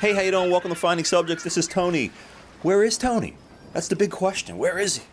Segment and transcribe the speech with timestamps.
[0.00, 0.48] Hey, how you doing?
[0.48, 1.42] Welcome to Finding Subjects.
[1.42, 2.12] This is Tony.
[2.62, 3.34] Where is Tony?
[3.72, 4.56] That's the big question.
[4.56, 5.04] Where is he?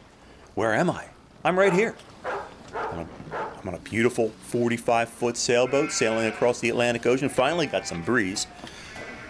[0.54, 1.06] Where am I?
[1.44, 1.96] I'm right here.
[2.24, 7.30] I'm on a, I'm on a beautiful 45 foot sailboat sailing across the Atlantic Ocean.
[7.30, 8.46] Finally got some breeze.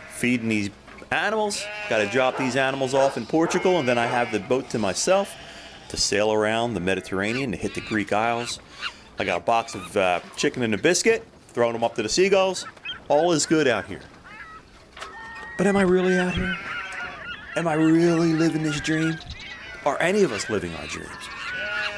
[0.10, 0.72] Feeding these
[1.10, 1.64] animals.
[1.88, 4.78] Got to drop these animals off in Portugal, and then I have the boat to
[4.78, 5.34] myself
[5.88, 8.60] to sail around the Mediterranean to hit the Greek Isles.
[9.18, 12.10] I got a box of uh, chicken and a biscuit, throwing them up to the
[12.10, 12.68] seagulls.
[13.08, 14.02] All is good out here.
[15.58, 16.58] But am I really out here?
[17.56, 19.18] Am I really living this dream?
[19.86, 21.10] Are any of us living our dreams?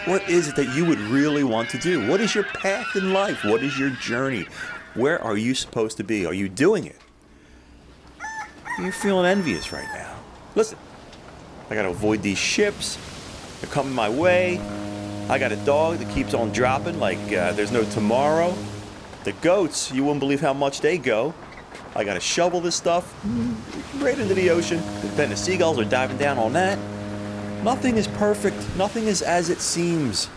[0.06, 2.08] What is it that you would really want to do?
[2.08, 3.44] What is your path in life?
[3.44, 4.46] What is your journey?
[4.94, 6.26] Where are you supposed to be?
[6.26, 6.98] Are you doing it?
[8.80, 10.16] You're feeling envious right now.
[10.54, 10.78] Listen,
[11.70, 12.98] I gotta avoid these ships.
[13.60, 14.60] They're coming my way.
[15.30, 18.54] I got a dog that keeps on dropping like uh, there's no tomorrow.
[19.24, 21.34] The goats, you wouldn't believe how much they go.
[21.98, 23.12] I gotta shovel this stuff
[23.96, 24.84] right into the ocean.
[25.16, 26.78] Then the seagulls are diving down on that.
[27.64, 28.56] Nothing is perfect.
[28.78, 30.30] Nothing is as it seems.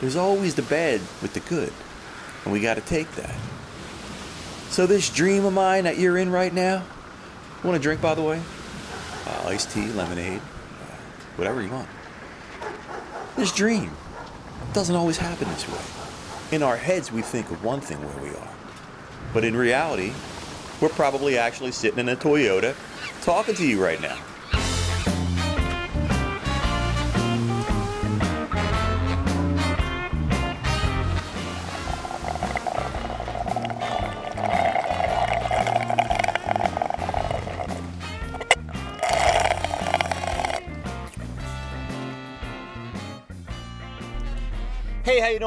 [0.00, 1.70] There's always the bad with the good.
[2.44, 3.34] And we gotta take that.
[4.70, 6.82] So this dream of mine that you're in right now,
[7.62, 8.40] want a drink by the way?
[9.26, 10.96] Uh, iced tea, lemonade, uh,
[11.36, 11.88] whatever you want.
[13.36, 13.90] This dream
[14.72, 16.56] doesn't always happen this way.
[16.56, 18.48] In our heads, we think of one thing where we are.
[19.34, 20.14] But in reality,
[20.80, 22.74] we're probably actually sitting in a Toyota
[23.22, 24.18] talking to you right now.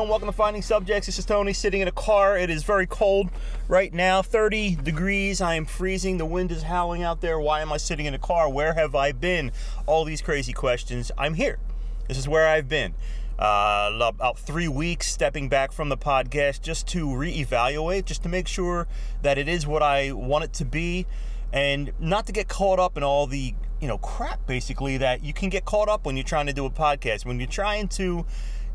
[0.08, 0.12] Doing?
[0.12, 1.06] Welcome to Finding Subjects.
[1.06, 2.38] This is Tony sitting in a car.
[2.38, 3.30] It is very cold
[3.68, 5.42] right now, 30 degrees.
[5.42, 6.18] I am freezing.
[6.18, 7.38] The wind is howling out there.
[7.40, 8.50] Why am I sitting in a car?
[8.50, 9.52] Where have I been?
[9.86, 11.12] All these crazy questions.
[11.18, 11.60] I'm here.
[12.08, 12.94] This is where I've been.
[13.38, 18.48] Uh, about three weeks stepping back from the podcast just to reevaluate, just to make
[18.48, 18.88] sure
[19.24, 21.06] that it is what I want it to be,
[21.52, 25.34] and not to get caught up in all the you know crap basically that you
[25.34, 28.26] can get caught up when you're trying to do a podcast when you're trying to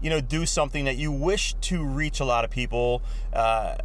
[0.02, 3.02] you know do something that you wish to reach a lot of people
[3.32, 3.76] uh,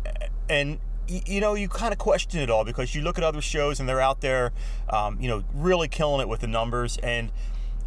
[0.50, 3.80] and you know you kind of question it all because you look at other shows
[3.80, 4.52] and they're out there
[4.90, 6.98] um, you know really killing it with the numbers.
[6.98, 7.32] And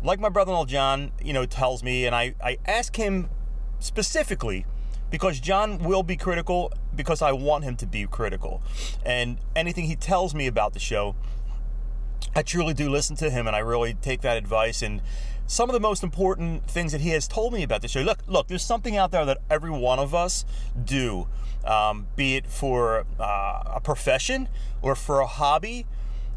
[0.02, 3.28] like my brother-in-law john you know tells me and i, I ask him
[3.80, 4.64] specifically
[5.10, 8.62] because john will be critical because i want him to be critical.
[9.04, 11.16] And anything he tells me about the show
[12.34, 14.82] I truly do listen to him and I really take that advice.
[14.82, 15.02] And
[15.50, 18.02] some of the most important things that he has told me about the show.
[18.02, 20.44] Look, look, there's something out there that every one of us
[20.84, 21.26] do,
[21.64, 24.48] um, be it for uh, a profession
[24.80, 25.86] or for a hobby.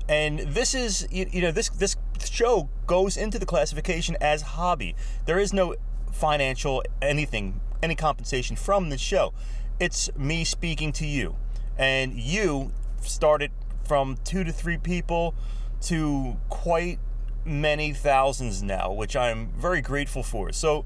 [0.09, 4.95] And this is, you, you know, this this show goes into the classification as hobby.
[5.27, 5.75] There is no
[6.11, 9.31] financial anything, any compensation from the show.
[9.79, 11.35] It's me speaking to you,
[11.77, 13.51] and you started
[13.83, 15.35] from two to three people
[15.81, 16.97] to quite
[17.45, 20.51] many thousands now, which I'm very grateful for.
[20.51, 20.85] So,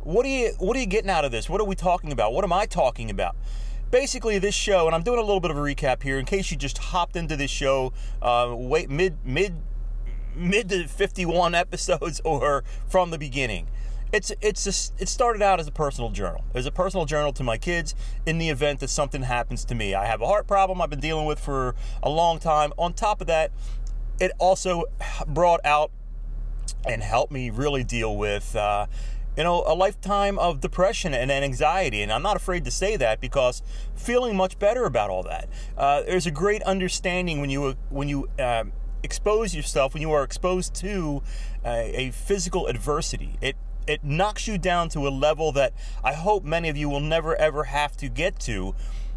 [0.00, 1.48] what are you what are you getting out of this?
[1.48, 2.32] What are we talking about?
[2.32, 3.36] What am I talking about?
[3.90, 6.50] Basically, this show, and I'm doing a little bit of a recap here in case
[6.50, 9.54] you just hopped into this show, uh, wait mid mid
[10.34, 13.68] mid to 51 episodes or from the beginning.
[14.12, 16.44] It's it's a, it started out as a personal journal.
[16.54, 17.94] As a personal journal to my kids
[18.24, 19.94] in the event that something happens to me.
[19.94, 22.72] I have a heart problem I've been dealing with for a long time.
[22.78, 23.50] On top of that,
[24.20, 24.84] it also
[25.26, 25.90] brought out
[26.86, 28.86] and helped me really deal with uh,
[29.36, 32.02] you know a lifetime of depression and anxiety.
[32.02, 33.62] And i'm not afraid to say that because
[33.94, 35.48] feeling much better about all that.
[35.76, 38.64] Uh, there's a great understanding when you when you uh,
[39.02, 41.22] expose yourself when you are exposed to
[41.64, 43.56] a physical adversity it
[43.86, 45.72] it knocks you down to a level that
[46.02, 48.74] i hope many of you will never ever have to get to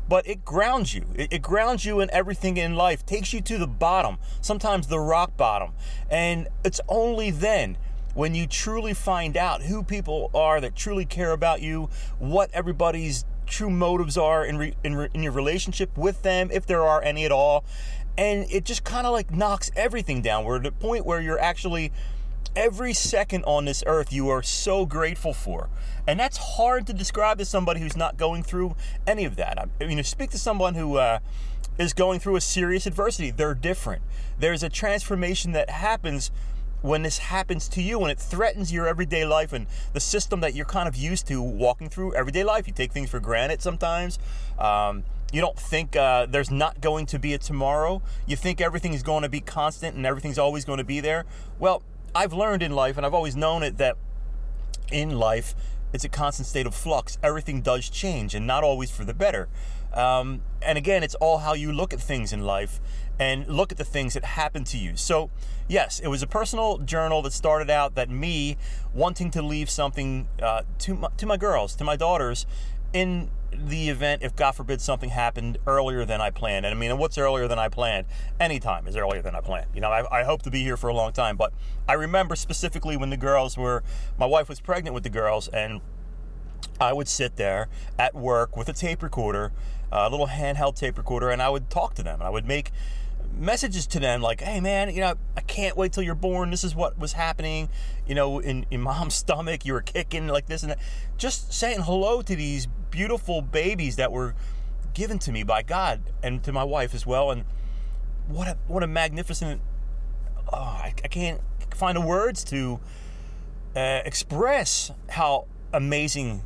[0.09, 1.05] but it grounds you.
[1.15, 4.99] It, it, grounds you in everything in life, takes you to the bottom, sometimes the
[4.99, 5.71] rock bottom.
[6.09, 7.77] And it's only then
[8.15, 13.23] when you truly find out who people are that truly care about you, what everybody's
[13.45, 17.01] true motives are in, re, in, re, in your relationship with them, if there are
[17.03, 17.63] any at all.
[18.17, 20.43] And it just kind of like knocks everything down.
[20.43, 21.93] We're at a point where you're actually
[22.55, 25.69] every second on this earth you are so grateful for.
[26.07, 28.75] And that's hard to describe to somebody who's not going through
[29.05, 29.59] any of that.
[29.59, 31.19] I mean, you speak to someone who uh,
[31.77, 33.31] is going through a serious adversity.
[33.31, 34.01] They're different.
[34.37, 36.31] There's a transformation that happens
[36.81, 40.53] when this happens to you when it threatens your everyday life and the system that
[40.53, 42.67] you're kind of used to walking through everyday life.
[42.67, 44.17] You take things for granted sometimes.
[44.57, 48.01] Um, you don't think uh, there's not going to be a tomorrow.
[48.25, 51.25] You think everything is going to be constant and everything's always going to be there.
[51.59, 51.83] Well,
[52.15, 53.97] I've learned in life, and I've always known it, that
[54.91, 55.55] in life,
[55.93, 57.17] it's a constant state of flux.
[57.23, 59.47] Everything does change, and not always for the better.
[59.93, 62.79] Um, and again, it's all how you look at things in life
[63.19, 64.95] and look at the things that happen to you.
[64.95, 65.29] So,
[65.67, 68.57] yes, it was a personal journal that started out that me
[68.93, 72.45] wanting to leave something uh, to my, to my girls, to my daughters,
[72.93, 76.65] in the event if God forbid something happened earlier than I planned.
[76.65, 78.07] And I mean, what's earlier than I planned?
[78.39, 79.67] Anytime is earlier than I planned.
[79.73, 81.53] You know, I, I, hope to be here for a long time, but
[81.87, 83.83] I remember specifically when the girls were,
[84.17, 85.81] my wife was pregnant with the girls, and
[86.79, 87.67] I would sit there
[87.97, 89.51] at work with a tape recorder,
[89.91, 92.19] a little handheld tape recorder, and I would talk to them.
[92.19, 92.71] And I would make
[93.39, 96.51] messages to them like, hey man, you know, I can't wait till you're born.
[96.51, 97.69] This is what was happening,
[98.07, 99.65] you know, in, in mom's stomach.
[99.65, 100.79] You were kicking like this and that.
[101.17, 104.35] Just saying hello to these beautiful babies that were
[104.93, 107.31] given to me by God and to my wife as well.
[107.31, 107.45] And
[108.27, 109.61] what a, what a magnificent,
[110.51, 111.41] oh, I, I can't
[111.73, 112.79] find the words to
[113.75, 116.43] uh, express how amazing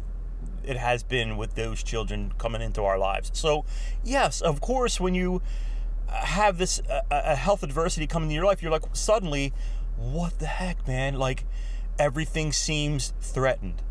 [0.63, 3.31] it has been with those children coming into our lives.
[3.33, 3.65] So,
[4.03, 5.41] yes, of course, when you
[6.09, 9.53] have this uh, a health adversity come into your life, you're like suddenly,
[9.97, 11.15] what the heck, man?
[11.15, 11.45] Like
[11.99, 13.81] everything seems threatened,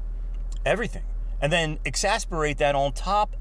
[0.65, 1.05] everything,
[1.41, 3.37] and then exasperate that on top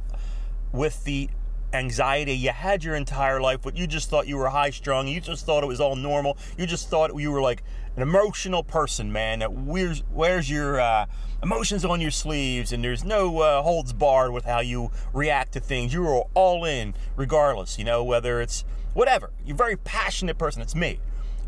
[0.71, 1.29] with the
[1.73, 5.07] anxiety you had your entire life, but you just thought you were high strung.
[5.07, 6.37] You just thought it was all normal.
[6.57, 7.63] You just thought you were like
[7.95, 9.39] an emotional person, man.
[9.39, 11.05] That wears wears your uh,
[11.43, 15.59] emotions on your sleeves, and there's no uh, holds barred with how you react to
[15.59, 15.93] things.
[15.93, 17.77] You are all in, regardless.
[17.77, 19.31] You know whether it's whatever.
[19.45, 20.61] You're a very passionate person.
[20.61, 20.99] It's me,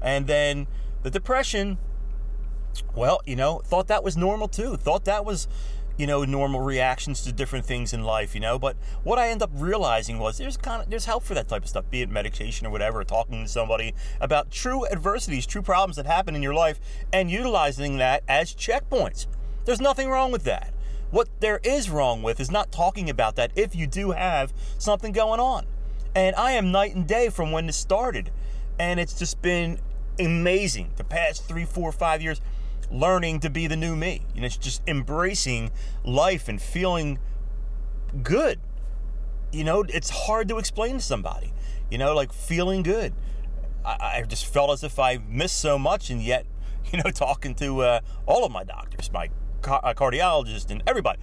[0.01, 0.67] and then
[1.03, 1.77] the depression.
[2.95, 4.77] Well, you know, thought that was normal too.
[4.77, 5.47] Thought that was
[5.97, 8.57] you know, normal reactions to different things in life, you know.
[8.57, 11.63] But what I end up realizing was there's kind of there's help for that type
[11.63, 15.97] of stuff, be it medication or whatever, talking to somebody about true adversities, true problems
[15.97, 16.79] that happen in your life,
[17.11, 19.27] and utilizing that as checkpoints.
[19.65, 20.73] There's nothing wrong with that.
[21.11, 25.11] What there is wrong with is not talking about that if you do have something
[25.11, 25.65] going on.
[26.15, 28.31] And I am night and day from when this started.
[28.79, 29.79] And it's just been
[30.19, 32.41] amazing the past three, four, five years
[32.91, 34.25] learning to be the new me.
[34.33, 35.71] You know, it's just embracing
[36.03, 37.19] life and feeling
[38.21, 38.59] good.
[39.51, 41.53] You know, it's hard to explain to somebody.
[41.89, 43.13] You know, like feeling good.
[43.85, 46.45] I, I just felt as if I missed so much, and yet,
[46.91, 49.29] you know, talking to uh, all of my doctors, my
[49.67, 51.19] uh, cardiologist, and everybody,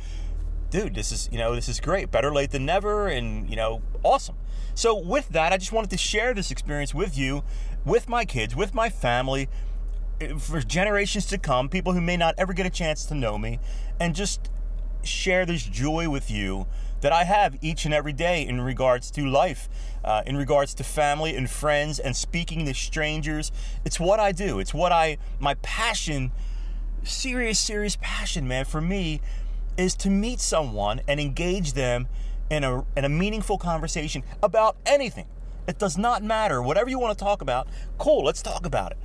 [0.71, 2.11] dude, this is you know this is great.
[2.11, 4.37] Better late than never, and you know, awesome.
[4.75, 7.43] So with that, I just wanted to share this experience with you,
[7.85, 9.49] with my kids, with my family
[10.39, 13.59] for generations to come, people who may not ever get a chance to know me,
[13.99, 14.51] and just
[15.03, 16.67] share this joy with you
[17.01, 19.69] that I have each and every day in regards to life,
[20.05, 23.51] uh, in regards to family and friends, and speaking to strangers.
[23.85, 24.59] It's what I do.
[24.59, 26.33] It's what I, my passion,
[27.02, 29.20] serious, serious passion, man, for me
[29.76, 32.08] is to meet someone and engage them
[32.50, 35.26] in a, in a meaningful conversation about anything.
[35.67, 36.61] It does not matter.
[36.61, 37.69] Whatever you want to talk about,
[37.99, 38.99] cool, let's talk about it.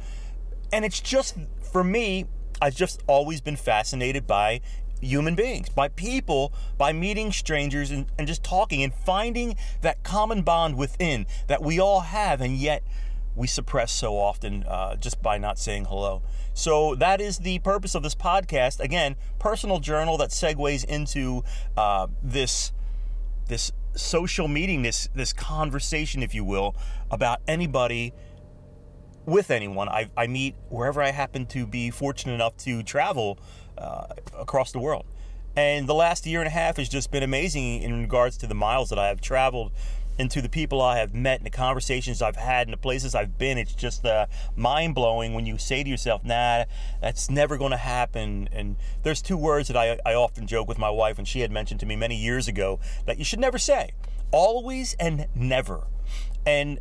[0.73, 1.37] And it's just,
[1.71, 2.25] for me,
[2.61, 4.61] I've just always been fascinated by
[5.01, 10.41] human beings, by people, by meeting strangers and, and just talking and finding that common
[10.41, 12.81] bond within that we all have, and yet
[13.35, 16.21] we suppress so often uh, just by not saying hello.
[16.53, 18.79] So that is the purpose of this podcast.
[18.79, 21.43] Again, personal journal that segues into
[21.75, 22.71] uh, this
[23.47, 26.75] this social meeting, this this conversation, if you will,
[27.11, 28.13] about anybody
[29.25, 33.39] with anyone I, I meet wherever I happen to be fortunate enough to travel
[33.77, 35.05] uh, across the world.
[35.57, 38.53] And the last year and a half has just been amazing in regards to the
[38.53, 39.71] miles that I have traveled
[40.17, 43.15] and to the people I have met and the conversations I've had and the places
[43.15, 43.57] I've been.
[43.57, 46.65] It's just uh, mind blowing when you say to yourself, nah,
[47.01, 48.49] that's never going to happen.
[48.51, 51.51] And there's two words that I, I often joke with my wife, and she had
[51.51, 53.91] mentioned to me many years ago that you should never say
[54.31, 55.87] always and never.
[56.45, 56.79] And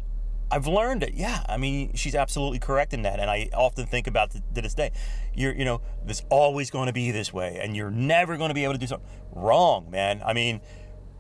[0.51, 1.15] I've learned it.
[1.15, 4.63] Yeah, I mean, she's absolutely correct in that, and I often think about to, to
[4.63, 4.93] this day.
[5.35, 8.55] You're, you know, there's always going to be this way, and you're never going to
[8.55, 10.23] be able to do something wrong, man.
[10.25, 10.61] I mean,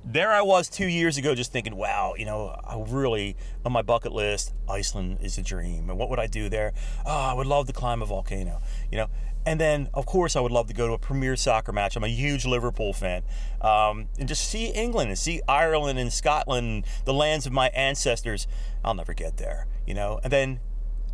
[0.04, 3.82] there I was two years ago, just thinking, wow, you know, I really on my
[3.82, 6.72] bucket list, Iceland is a dream, and what would I do there?
[7.06, 9.08] Oh, I would love to climb a volcano, you know.
[9.46, 11.96] And then, of course, I would love to go to a premier soccer match.
[11.96, 13.22] I'm a huge Liverpool fan.
[13.60, 18.46] Um, and just see England and see Ireland and Scotland, the lands of my ancestors.
[18.82, 20.18] I'll never get there, you know.
[20.24, 20.60] And then,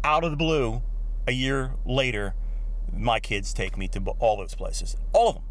[0.04, 0.82] out of the blue,
[1.26, 2.35] a year later,
[2.92, 5.44] my kids take me to all those places, all of them.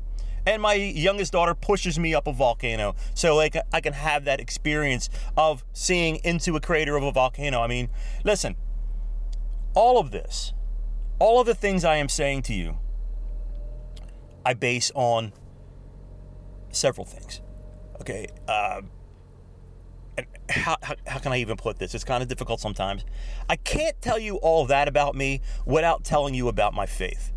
[0.49, 4.39] And my youngest daughter pushes me up a volcano so like I can have that
[4.39, 7.61] experience of seeing into a crater of a volcano.
[7.61, 7.89] I mean,
[8.23, 8.55] listen,
[9.75, 10.53] all of this,
[11.19, 12.79] all of the things I am saying to you,
[14.43, 15.33] I base on
[16.71, 17.41] several things.
[18.01, 18.81] Okay, uh,
[20.49, 21.93] how, how, how can I even put this?
[21.93, 23.05] It's kind of difficult sometimes.
[23.47, 27.33] I can't tell you all that about me without telling you about my faith.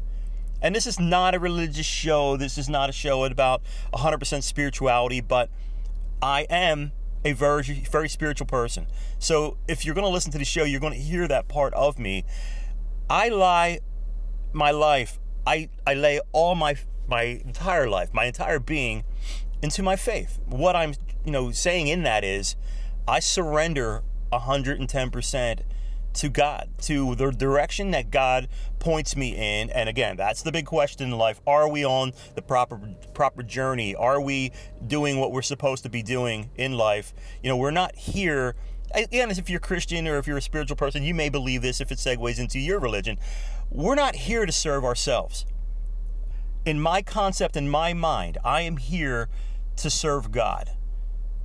[0.62, 2.36] And this is not a religious show.
[2.36, 5.50] This is not a show about 100% spirituality, but
[6.22, 6.92] I am
[7.24, 8.86] a very, very spiritual person.
[9.18, 11.74] So if you're going to listen to the show, you're going to hear that part
[11.74, 12.24] of me.
[13.10, 13.80] I lie
[14.52, 15.18] my life.
[15.46, 16.76] I, I lay all my
[17.08, 19.04] my entire life, my entire being
[19.60, 20.38] into my faith.
[20.46, 22.56] What I'm, you know, saying in that is
[23.06, 24.02] I surrender
[24.32, 25.60] 110%
[26.14, 29.70] to God, to the direction that God points me in.
[29.70, 31.40] And again, that's the big question in life.
[31.46, 32.80] Are we on the proper
[33.14, 33.94] proper journey?
[33.94, 34.52] Are we
[34.86, 37.14] doing what we're supposed to be doing in life?
[37.42, 38.54] You know, we're not here
[38.94, 41.90] again, if you're Christian or if you're a spiritual person, you may believe this if
[41.90, 43.18] it segues into your religion.
[43.70, 45.46] We're not here to serve ourselves.
[46.64, 49.28] In my concept, in my mind, I am here
[49.76, 50.70] to serve God.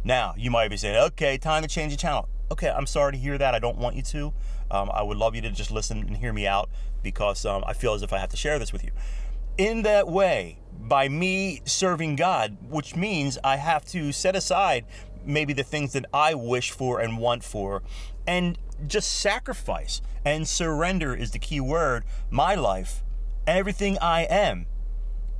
[0.03, 2.29] Now, you might be saying, okay, time to change the channel.
[2.51, 3.53] Okay, I'm sorry to hear that.
[3.53, 4.33] I don't want you to.
[4.71, 6.69] Um, I would love you to just listen and hear me out
[7.03, 8.91] because um, I feel as if I have to share this with you.
[9.57, 14.85] In that way, by me serving God, which means I have to set aside
[15.25, 17.83] maybe the things that I wish for and want for,
[18.25, 23.03] and just sacrifice and surrender is the key word, my life,
[23.45, 24.67] everything I am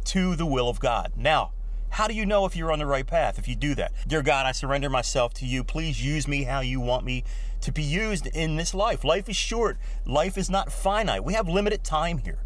[0.05, 1.13] to the will of God.
[1.15, 1.51] Now,
[1.89, 3.91] how do you know if you're on the right path if you do that?
[4.08, 5.63] Dear God, I surrender myself to you.
[5.63, 7.24] Please use me how you want me
[7.62, 9.03] to be used in this life.
[9.03, 11.24] Life is short, life is not finite.
[11.24, 12.39] We have limited time here.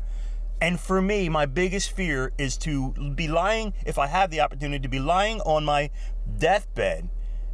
[0.61, 4.81] And for me, my biggest fear is to be lying, if I have the opportunity
[4.83, 5.89] to be lying on my
[6.37, 7.09] deathbed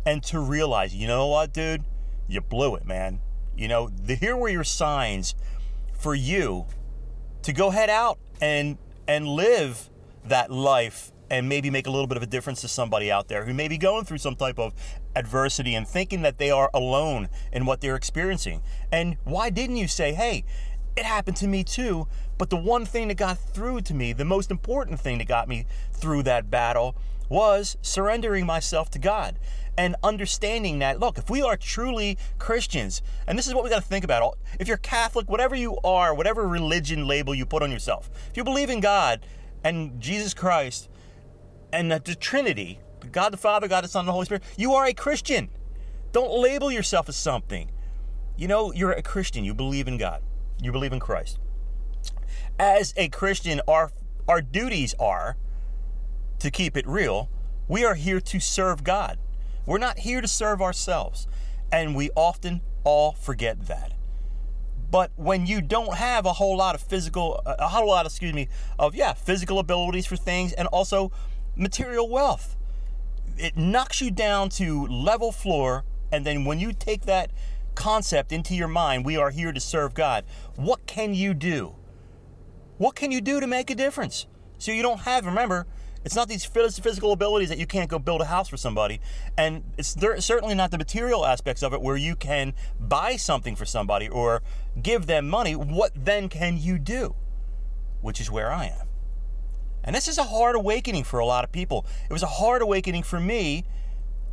[0.06, 1.86] and to realize, you know what, dude?
[2.28, 3.22] You blew it, man.
[3.56, 5.36] You know, the, here were your signs
[5.94, 6.66] for you
[7.44, 8.78] to go head out and
[9.08, 9.90] and live
[10.26, 13.46] that life and maybe make a little bit of a difference to somebody out there
[13.46, 14.74] who may be going through some type of
[15.16, 18.62] adversity and thinking that they are alone in what they're experiencing.
[18.92, 20.46] And why didn't you say, hey,
[20.96, 22.08] it happened to me too,
[22.38, 25.48] but the one thing that got through to me, the most important thing that got
[25.48, 26.96] me through that battle,
[27.30, 29.38] was surrendering myself to God
[29.78, 33.82] and understanding that look if we are truly christians and this is what we got
[33.82, 37.72] to think about if you're catholic whatever you are whatever religion label you put on
[37.72, 39.26] yourself if you believe in god
[39.64, 40.90] and jesus christ
[41.72, 42.80] and the Trinity,
[43.12, 45.50] God the Father, God the Son, and the Holy Spirit, you are a Christian.
[46.12, 47.70] Don't label yourself as something.
[48.36, 49.44] You know, you're a Christian.
[49.44, 50.22] You believe in God.
[50.62, 51.40] You believe in Christ.
[52.60, 53.92] As a Christian, our
[54.28, 55.38] our duties are
[56.40, 57.30] to keep it real.
[57.68, 59.18] We are here to serve God.
[59.66, 61.28] We're not here to serve ourselves.
[61.72, 63.94] And we often all forget that.
[64.90, 68.48] But when you don't have a whole lot of physical, a whole lot, excuse me,
[68.80, 71.12] of, yeah, physical abilities for things and also
[71.58, 72.56] material wealth.
[73.38, 77.32] It knocks you down to level floor, and then when you take that
[77.76, 80.26] concept into your mind, we are here to serve God.
[80.56, 81.76] What can you do?
[82.78, 84.26] What can you do to make a difference?
[84.58, 85.68] So you don't have, remember,
[86.04, 89.02] it's not these physical abilities that you can't go build a house for somebody.
[89.38, 89.96] And it's
[90.26, 94.42] certainly not the material aspects of it where you can buy something for somebody or
[94.82, 95.56] give them money.
[95.56, 97.16] What then can you do?
[98.02, 98.87] Which is where I am.
[99.88, 101.86] And this is a hard awakening for a lot of people.
[102.10, 103.64] It was a hard awakening for me,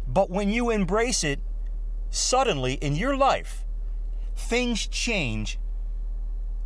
[0.09, 1.39] but when you embrace it,
[2.11, 3.65] suddenly in your life,
[4.35, 5.61] things change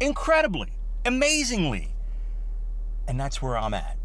[0.00, 0.73] incredibly,
[1.04, 1.95] amazingly.
[3.07, 3.99] And that's where I'm at.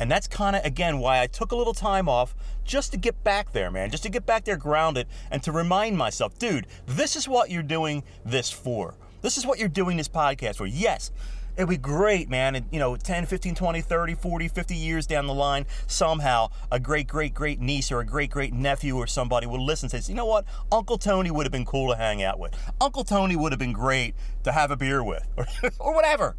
[0.00, 3.22] And that's kind of, again, why I took a little time off just to get
[3.22, 7.14] back there, man, just to get back there grounded and to remind myself, dude, this
[7.14, 8.96] is what you're doing this for.
[9.20, 10.66] This is what you're doing this podcast for.
[10.66, 11.12] Yes,
[11.56, 12.54] It'd be great, man.
[12.54, 16.80] And, you know, 10, 15, 20, 30, 40, 50 years down the line, somehow a
[16.80, 20.10] great, great, great niece or a great, great nephew or somebody will listen and say,
[20.10, 20.46] you know what?
[20.70, 22.54] Uncle Tony would have been cool to hang out with.
[22.80, 25.46] Uncle Tony would have been great to have a beer with or,
[25.78, 26.36] or whatever.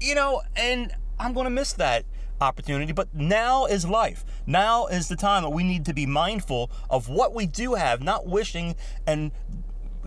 [0.00, 2.04] You know, and I'm going to miss that
[2.40, 2.92] opportunity.
[2.92, 4.24] But now is life.
[4.46, 8.02] Now is the time that we need to be mindful of what we do have,
[8.02, 8.74] not wishing
[9.06, 9.30] and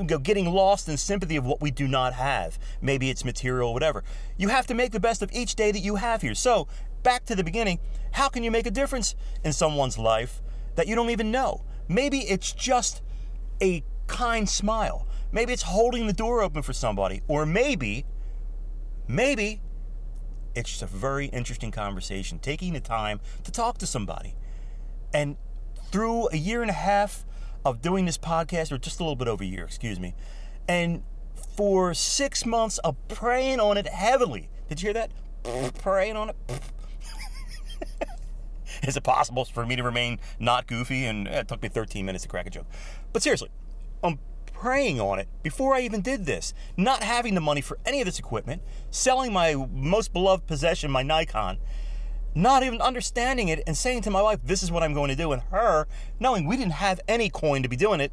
[0.07, 2.59] getting lost in sympathy of what we do not have.
[2.81, 4.03] Maybe it's material, whatever.
[4.37, 6.35] You have to make the best of each day that you have here.
[6.35, 6.67] So,
[7.03, 7.79] back to the beginning,
[8.11, 10.41] how can you make a difference in someone's life
[10.75, 11.63] that you don't even know?
[11.87, 13.01] Maybe it's just
[13.61, 15.07] a kind smile.
[15.31, 17.21] Maybe it's holding the door open for somebody.
[17.27, 18.05] Or maybe,
[19.07, 19.61] maybe
[20.55, 24.35] It's just a very interesting conversation, taking the time to talk to somebody.
[25.13, 25.37] And
[25.91, 27.25] through a year and a half
[27.65, 30.15] of doing this podcast, or just a little bit over a year, excuse me,
[30.67, 31.03] and
[31.55, 34.49] for six months of praying on it heavily.
[34.67, 35.11] Did you hear that?
[35.79, 36.35] praying on it.
[38.87, 41.05] Is it possible for me to remain not goofy?
[41.05, 42.65] And it took me 13 minutes to crack a joke.
[43.11, 43.49] But seriously,
[44.03, 44.19] I'm
[44.53, 46.53] praying on it before I even did this.
[46.77, 48.61] Not having the money for any of this equipment,
[48.91, 51.57] selling my most beloved possession, my Nikon,
[52.35, 55.15] not even understanding it and saying to my wife, this is what I'm going to
[55.15, 55.87] do, and her
[56.19, 58.11] knowing we didn't have any coin to be doing it.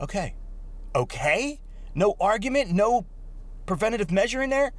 [0.00, 0.34] Okay.
[0.94, 1.60] Okay?
[1.94, 3.06] No argument, no
[3.66, 4.72] preventative measure in there?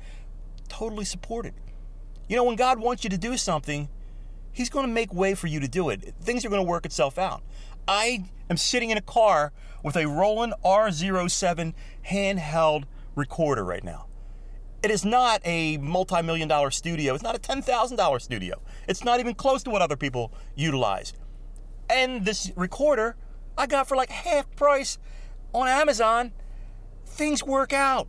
[0.69, 1.53] Totally supported.
[2.27, 3.89] You know, when God wants you to do something,
[4.51, 6.15] He's going to make way for you to do it.
[6.19, 7.43] Things are going to work itself out.
[7.87, 11.73] I am sitting in a car with a Roland R07
[12.09, 12.85] handheld
[13.15, 14.06] recorder right now.
[14.83, 17.13] It is not a multi million dollar studio.
[17.15, 18.61] It's not a $10,000 studio.
[18.87, 21.13] It's not even close to what other people utilize.
[21.89, 23.15] And this recorder
[23.57, 24.99] I got for like half price
[25.53, 26.31] on Amazon.
[27.05, 28.07] Things work out.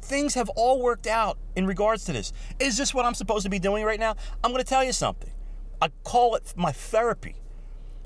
[0.00, 2.32] Things have all worked out in regards to this.
[2.60, 4.14] Is this what I'm supposed to be doing right now?
[4.44, 5.30] I'm going to tell you something.
[5.82, 7.34] I call it my therapy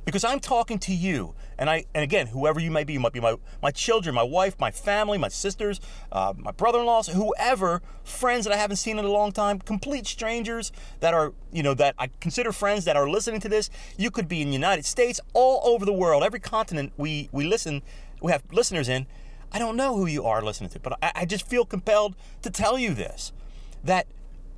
[0.04, 3.12] because I'm talking to you, and I and again, whoever you may be, you might
[3.12, 8.44] be my my children, my wife, my family, my sisters, uh, my brother-in-laws, whoever, friends
[8.46, 11.94] that I haven't seen in a long time, complete strangers that are you know that
[12.00, 13.70] I consider friends that are listening to this.
[13.96, 17.44] You could be in the United States, all over the world, every continent we we
[17.44, 17.82] listen,
[18.20, 19.06] we have listeners in.
[19.52, 22.50] I don't know who you are listening to, but I, I just feel compelled to
[22.50, 23.32] tell you this
[23.84, 24.08] that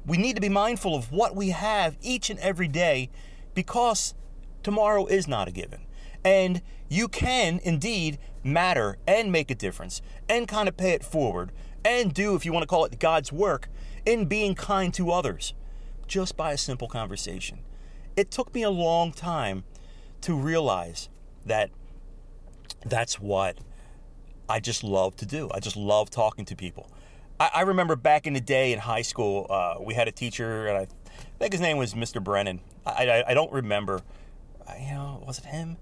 [0.06, 3.10] we need to be mindful of what we have each and every day
[3.52, 4.14] because
[4.62, 5.84] tomorrow is not a given.
[6.24, 11.52] And you can indeed matter and make a difference and kind of pay it forward
[11.84, 13.68] and do, if you want to call it God's work,
[14.06, 15.54] in being kind to others
[16.06, 17.58] just by a simple conversation.
[18.16, 19.64] It took me a long time
[20.22, 21.08] to realize
[21.44, 21.70] that
[22.84, 23.58] that's what
[24.48, 25.50] I just love to do.
[25.52, 26.90] I just love talking to people.
[27.40, 30.66] I, I remember back in the day in high school, uh, we had a teacher,
[30.66, 30.86] and I
[31.38, 32.22] think his name was Mr.
[32.22, 32.60] Brennan.
[32.86, 34.00] I, I, I don't remember.
[34.78, 35.76] You know, was it him?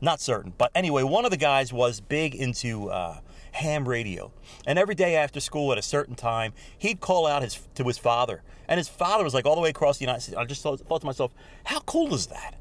[0.00, 0.52] Not certain.
[0.56, 3.20] But anyway, one of the guys was big into uh,
[3.52, 4.32] ham radio.
[4.66, 7.98] And every day after school at a certain time, he'd call out his to his
[7.98, 8.42] father.
[8.68, 10.36] And his father was like all the way across the United States.
[10.36, 11.32] I just thought, thought to myself,
[11.64, 12.54] how cool is that?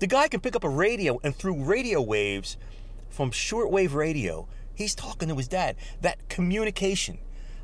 [0.00, 2.56] The guy can pick up a radio and through radio waves
[3.08, 5.76] from shortwave radio, he's talking to his dad.
[6.00, 7.18] That communication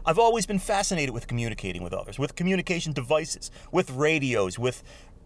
[0.07, 4.83] I've always been fascinated with communicating with others, with communication devices, with radios, with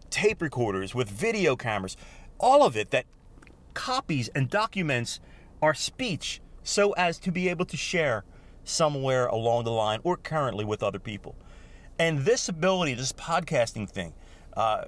[0.09, 1.95] tape recorders, with video cameras,
[2.39, 3.05] all of it that
[3.75, 5.19] copies and documents
[5.61, 8.25] our speech so as to be able to share
[8.63, 11.35] somewhere along the line or currently with other people.
[11.99, 14.13] And this ability, this podcasting thing,
[14.57, 14.85] uh,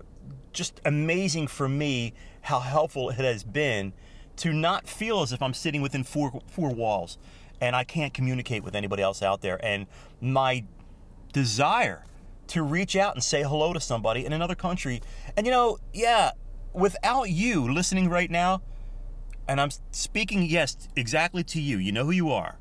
[0.51, 3.93] just amazing for me how helpful it has been
[4.37, 7.17] to not feel as if I'm sitting within four, four walls
[7.61, 9.63] and I can't communicate with anybody else out there.
[9.63, 9.87] And
[10.19, 10.63] my
[11.33, 12.03] desire
[12.47, 15.01] to reach out and say hello to somebody in another country.
[15.35, 16.31] And you know, yeah,
[16.73, 18.61] without you listening right now,
[19.47, 22.57] and I'm speaking, yes, exactly to you, you know who you are.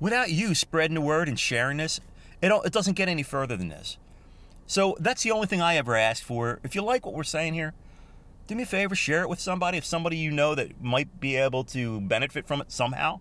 [0.00, 2.00] Without you spreading the word and sharing this,
[2.40, 3.98] it, it doesn't get any further than this.
[4.66, 6.58] So that's the only thing I ever ask for.
[6.64, 7.74] If you like what we're saying here,
[8.46, 9.78] do me a favor, share it with somebody.
[9.78, 13.20] If somebody you know that might be able to benefit from it somehow,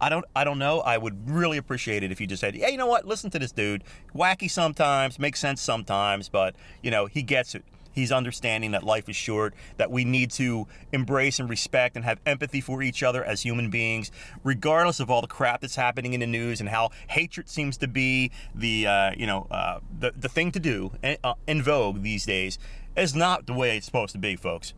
[0.00, 0.80] I don't I don't know.
[0.80, 3.06] I would really appreciate it if you just said, "Yeah, you know what?
[3.06, 3.84] Listen to this dude.
[4.14, 7.64] Wacky sometimes, makes sense sometimes, but you know, he gets it.
[7.92, 12.20] He's understanding that life is short, that we need to embrace and respect and have
[12.24, 14.10] empathy for each other as human beings,
[14.44, 17.88] regardless of all the crap that's happening in the news and how hatred seems to
[17.88, 22.02] be the uh, you know uh, the the thing to do in, uh, in vogue
[22.02, 22.58] these days.
[22.96, 24.74] Is not the way it's supposed to be, folks.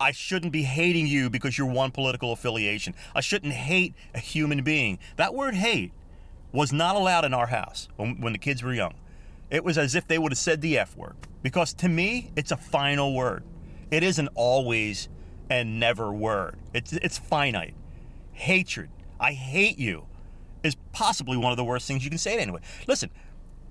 [0.00, 2.94] I shouldn't be hating you because you're one political affiliation.
[3.14, 4.98] I shouldn't hate a human being.
[5.16, 5.92] That word hate
[6.52, 8.94] was not allowed in our house when, when the kids were young.
[9.50, 11.16] It was as if they would have said the F word.
[11.42, 13.44] Because to me, it's a final word.
[13.90, 15.08] It is an always
[15.50, 16.56] and never word.
[16.72, 17.74] It's, it's finite.
[18.32, 18.90] Hatred.
[19.20, 20.06] I hate you
[20.62, 22.62] is possibly one of the worst things you can say to anyone.
[22.88, 23.10] Listen,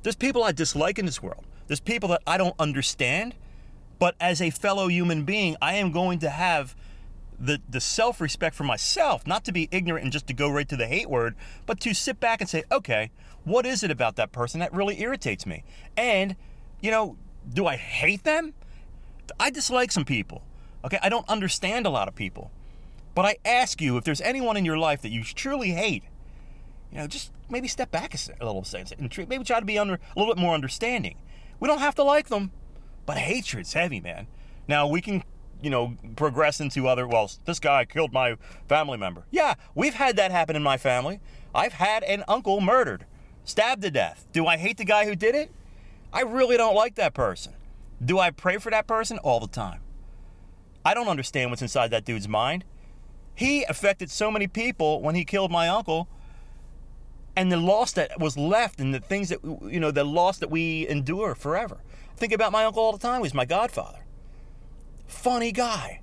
[0.04, 1.46] there's people I dislike in this world.
[1.68, 3.36] There's people that I don't understand.
[4.00, 6.76] But as a fellow human being, I am going to have
[7.40, 10.68] the, the self respect for myself, not to be ignorant and just to go right
[10.70, 13.12] to the hate word, but to sit back and say, okay,
[13.44, 15.64] what is it about that person that really irritates me?
[15.98, 16.36] And,
[16.82, 17.18] you know,
[17.52, 18.54] do I hate them?
[19.40, 20.44] I dislike some people.
[20.86, 22.52] Okay, I don't understand a lot of people.
[23.16, 26.04] But I ask you, if there's anyone in your life that you truly hate,
[26.92, 29.96] you know, just maybe step back a little, bit and maybe try to be under
[29.96, 31.18] a little bit more understanding
[31.60, 32.52] We don't have to like them,
[33.06, 34.28] but hatred's heavy, man.
[34.68, 35.24] Now we can,
[35.64, 37.08] you know, progress into other.
[37.08, 38.36] Well, this guy killed my
[38.68, 39.26] family member.
[39.32, 41.20] Yeah, we've had that happen in my family.
[41.56, 43.06] I've had an uncle murdered,
[43.46, 44.28] stabbed to death.
[44.32, 45.52] Do I hate the guy who did it?
[46.12, 47.54] I really don't like that person.
[48.04, 49.80] Do I pray for that person all the time?
[50.86, 52.66] I don't understand what's inside that dude's mind.
[53.36, 56.08] He affected so many people when he killed my uncle
[57.36, 60.50] and the loss that was left and the things that you know the loss that
[60.50, 61.78] we endure forever
[62.16, 64.03] think about my uncle all the time he's my godfather
[65.14, 66.02] funny guy.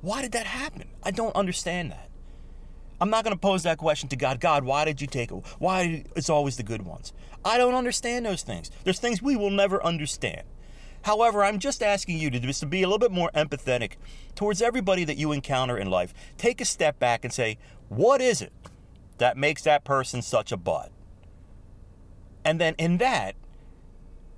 [0.00, 0.88] Why did that happen?
[1.02, 2.08] I don't understand that.
[3.00, 4.40] I'm not going to pose that question to god.
[4.40, 7.12] God why did you take it why it's always the good ones?
[7.44, 8.70] I don't understand those things.
[8.84, 10.42] There's things we will never understand.
[11.02, 13.92] However, I'm just asking you to just to be a little bit more empathetic
[14.34, 16.12] towards everybody that you encounter in life.
[16.36, 17.56] Take a step back and say,
[17.88, 18.52] what is it
[19.16, 20.90] that makes that person such a bud?
[22.44, 23.34] And then in that,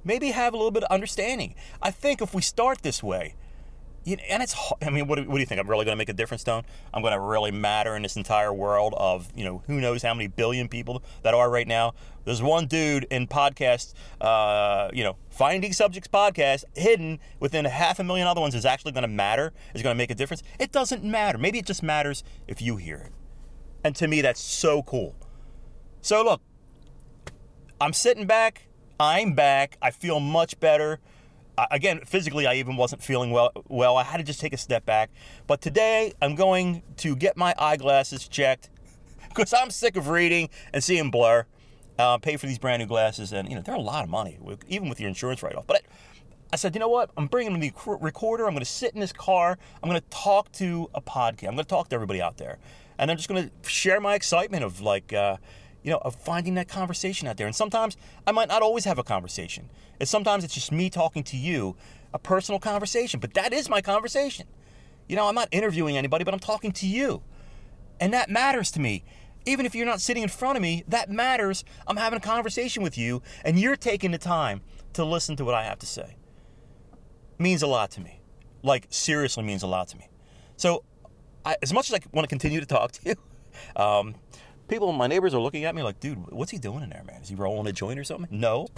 [0.04, 1.56] maybe have a little bit of understanding.
[1.80, 3.34] I think if we start this way,
[4.04, 5.60] you know, and it's I mean, what do, what do you think?
[5.60, 6.64] I'm really going to make a difference, Stone?
[6.92, 10.14] I'm going to really matter in this entire world of you know who knows how
[10.14, 11.94] many billion people that are right now.
[12.24, 18.04] There's one dude in podcast, uh, you know, finding subjects podcast hidden within half a
[18.04, 19.52] million other ones is actually going to matter.
[19.74, 20.42] Is going to make a difference.
[20.58, 21.38] It doesn't matter.
[21.38, 23.12] Maybe it just matters if you hear it.
[23.84, 25.16] And to me, that's so cool.
[26.00, 26.40] So look,
[27.80, 28.68] I'm sitting back.
[29.00, 29.76] I'm back.
[29.82, 31.00] I feel much better
[31.70, 33.52] again, physically, I even wasn't feeling well.
[33.68, 35.10] Well, I had to just take a step back.
[35.46, 38.70] But today, I'm going to get my eyeglasses checked
[39.28, 41.46] because I'm sick of reading and seeing blur.
[41.98, 44.38] Uh, pay for these brand new glasses, and you know they're a lot of money,
[44.66, 45.66] even with your insurance write-off.
[45.66, 45.82] But
[46.50, 47.10] I, said, you know what?
[47.18, 48.46] I'm bringing the recorder.
[48.46, 49.58] I'm going to sit in this car.
[49.82, 51.48] I'm going to talk to a podcast.
[51.48, 52.58] I'm going to talk to everybody out there,
[52.98, 55.12] and I'm just going to share my excitement of like.
[55.12, 55.36] Uh,
[55.82, 57.46] you know, of finding that conversation out there.
[57.46, 59.68] And sometimes I might not always have a conversation.
[59.98, 61.76] And sometimes it's just me talking to you,
[62.14, 63.20] a personal conversation.
[63.20, 64.46] But that is my conversation.
[65.08, 67.22] You know, I'm not interviewing anybody, but I'm talking to you.
[68.00, 69.04] And that matters to me.
[69.44, 71.64] Even if you're not sitting in front of me, that matters.
[71.86, 74.60] I'm having a conversation with you, and you're taking the time
[74.92, 76.16] to listen to what I have to say.
[77.38, 78.20] Means a lot to me.
[78.62, 80.08] Like, seriously means a lot to me.
[80.56, 80.84] So,
[81.44, 83.16] I, as much as I want to continue to talk to you,
[83.82, 84.14] um,
[84.68, 87.22] people, my neighbors are looking at me like, dude, what's he doing in there, man?
[87.22, 88.28] Is he rolling a joint or something?
[88.30, 88.68] No.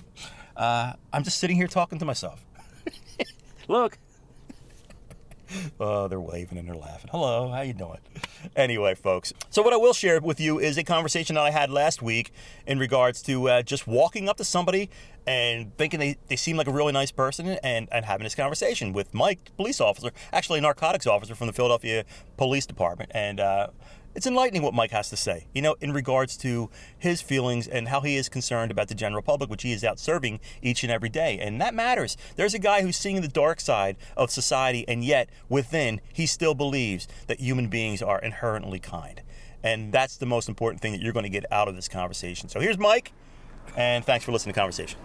[0.57, 2.45] Uh, I'm just sitting here talking to myself.
[3.69, 3.99] Look.
[5.79, 7.11] Oh, they're waving and they're laughing.
[7.13, 7.99] Hello, how you doing?
[8.57, 9.33] Anyway, folks.
[9.51, 12.33] So what I will share with you is a conversation that I had last week
[12.67, 14.91] in regards to uh, just walking up to somebody
[15.27, 18.93] and thinking they, they seem like a really nice person and, and having this conversation
[18.93, 22.05] with Mike, police officer, actually a narcotics officer from the Philadelphia
[22.37, 23.11] Police Department.
[23.15, 23.69] And uh,
[24.15, 27.89] it's enlightening what Mike has to say, you know, in regards to his feelings and
[27.89, 30.93] how he is concerned about the general public, which he is out serving each and
[30.93, 31.39] every day.
[31.39, 32.17] And that matters.
[32.37, 36.55] There's a guy who's seeing the dark side of society, and yet within, he still
[36.55, 39.21] believes that human beings are inherently kind.
[39.63, 42.49] And that's the most important thing that you're going to get out of this conversation.
[42.49, 43.13] So here's Mike,
[43.77, 44.99] and thanks for listening to the conversation.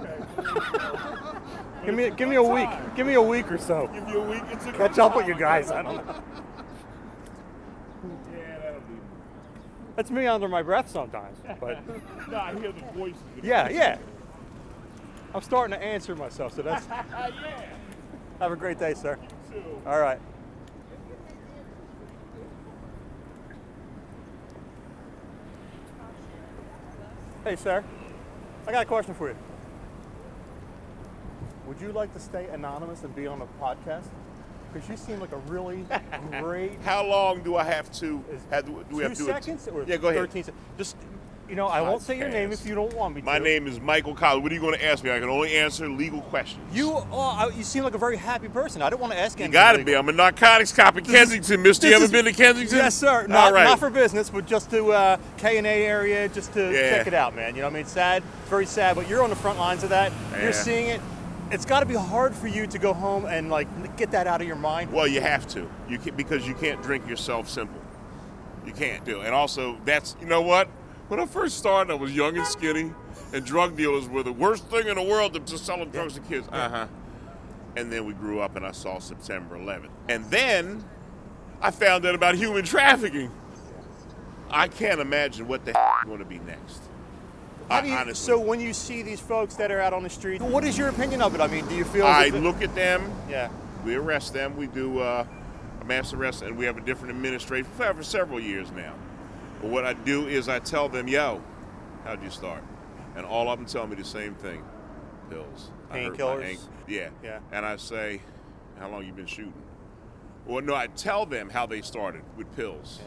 [1.84, 2.68] give me give me a week.
[2.96, 3.88] Give me a week or so.
[3.92, 4.42] Give you a week.
[4.50, 5.70] It's a Catch up with you guys.
[5.70, 6.22] I don't know.
[8.32, 8.94] Yeah, that'll be.
[9.96, 11.38] That's me under my breath sometimes.
[11.60, 11.82] But
[12.30, 13.20] no, I hear the voices.
[13.42, 13.98] yeah, yeah.
[15.34, 16.86] I'm starting to answer myself, so that's.
[16.88, 17.66] yeah.
[18.40, 19.18] Have a great day, sir.
[19.86, 20.18] All right.
[27.44, 27.84] Hey, sir.
[28.66, 29.36] I got a question for you.
[31.70, 34.02] Would you like to stay anonymous and be on a podcast?
[34.72, 35.84] Because you seem like a really
[36.40, 36.72] great.
[36.84, 38.24] how long do I have to?
[38.50, 39.18] Have, do we have to?
[39.24, 39.44] do it?
[39.44, 40.20] seconds Yeah, go ahead.
[40.22, 40.62] 13 seconds?
[40.76, 40.96] Just,
[41.48, 43.24] you know, I won't say your name if you don't want me to.
[43.24, 44.42] My name is Michael Collins.
[44.42, 45.12] What are you going to ask me?
[45.12, 46.60] I can only answer legal questions.
[46.74, 48.82] You, oh, you seem like a very happy person.
[48.82, 49.52] I don't want to ask You anything.
[49.52, 49.94] got to be.
[49.94, 51.86] I'm a narcotics cop in Kensington, Mister.
[51.86, 52.78] You This ever is- been to Kensington?
[52.78, 53.28] Yes, sir.
[53.28, 53.62] Not, All right.
[53.62, 56.96] not for business, but just to uh, K and A area, just to Yeah.
[56.96, 57.54] check it out, man.
[57.54, 59.84] You know, what I mean, sad, it's very sad, but you're on the front lines
[59.84, 60.10] of that.
[60.32, 60.42] Yeah.
[60.42, 61.00] You're seeing it.
[61.50, 64.40] It's got to be hard for you to go home and like get that out
[64.40, 64.92] of your mind.
[64.92, 65.68] Well, you have to.
[65.88, 67.80] You can, because you can't drink yourself simple.
[68.64, 69.20] You can't do.
[69.20, 69.26] it.
[69.26, 70.68] And also, that's you know what?
[71.08, 72.92] When I first started, I was young and skinny,
[73.32, 76.20] and drug dealers were the worst thing in the world to just selling drugs to
[76.20, 76.46] kids.
[76.52, 76.86] Uh huh.
[77.76, 79.90] And then we grew up, and I saw September 11th.
[80.08, 80.84] And then
[81.60, 83.30] I found out about human trafficking.
[84.50, 85.72] I can't imagine what the
[86.06, 86.82] going to be next.
[87.70, 90.10] How do you, honestly, so when you see these folks that are out on the
[90.10, 91.40] street, what is your opinion of it?
[91.40, 92.04] I mean, do you feel?
[92.04, 93.48] I look at them, Yeah.
[93.84, 95.24] we arrest them, we do uh,
[95.80, 98.94] a mass arrest, and we have a different administration for, for several years now.
[99.62, 101.42] But what I do is I tell them, yo,
[102.04, 102.64] how'd you start?
[103.14, 104.64] And all of them tell me the same thing
[105.30, 105.70] pills.
[105.90, 106.58] I hurt my Painkillers?
[106.88, 107.10] Yeah.
[107.22, 107.38] Yeah.
[107.52, 108.20] And I say,
[108.80, 109.54] how long you been shooting?
[110.44, 113.00] Well, no, I tell them how they started with pills.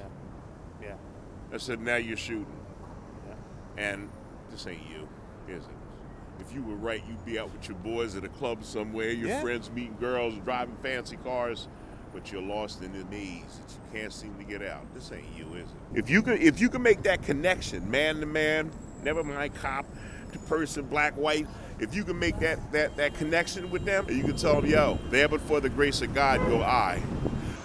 [0.81, 0.87] Yeah.
[0.87, 0.95] Yeah.
[1.53, 2.45] I said, now you're shooting.
[3.27, 3.33] Yeah.
[3.83, 4.09] And
[4.53, 5.07] this ain't you,
[5.53, 5.69] is it?
[6.39, 9.29] If you were right, you'd be out with your boys at a club somewhere, your
[9.29, 9.41] Yeah.
[9.41, 11.67] friends meeting girls, driving fancy cars,
[12.13, 14.81] but you're lost in the maze that you can't seem to get out.
[14.93, 15.99] This ain't you, is it?
[15.99, 18.71] If you can, if you can make that connection, man to man,
[19.03, 19.85] never mind cop
[20.31, 21.47] to person, black, white.
[21.79, 24.99] If you can make that that that connection with them, you can tell them, yo,
[25.09, 27.01] there but for the grace of God go I.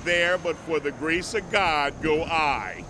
[0.04, 2.84] There but for the grace of God go I.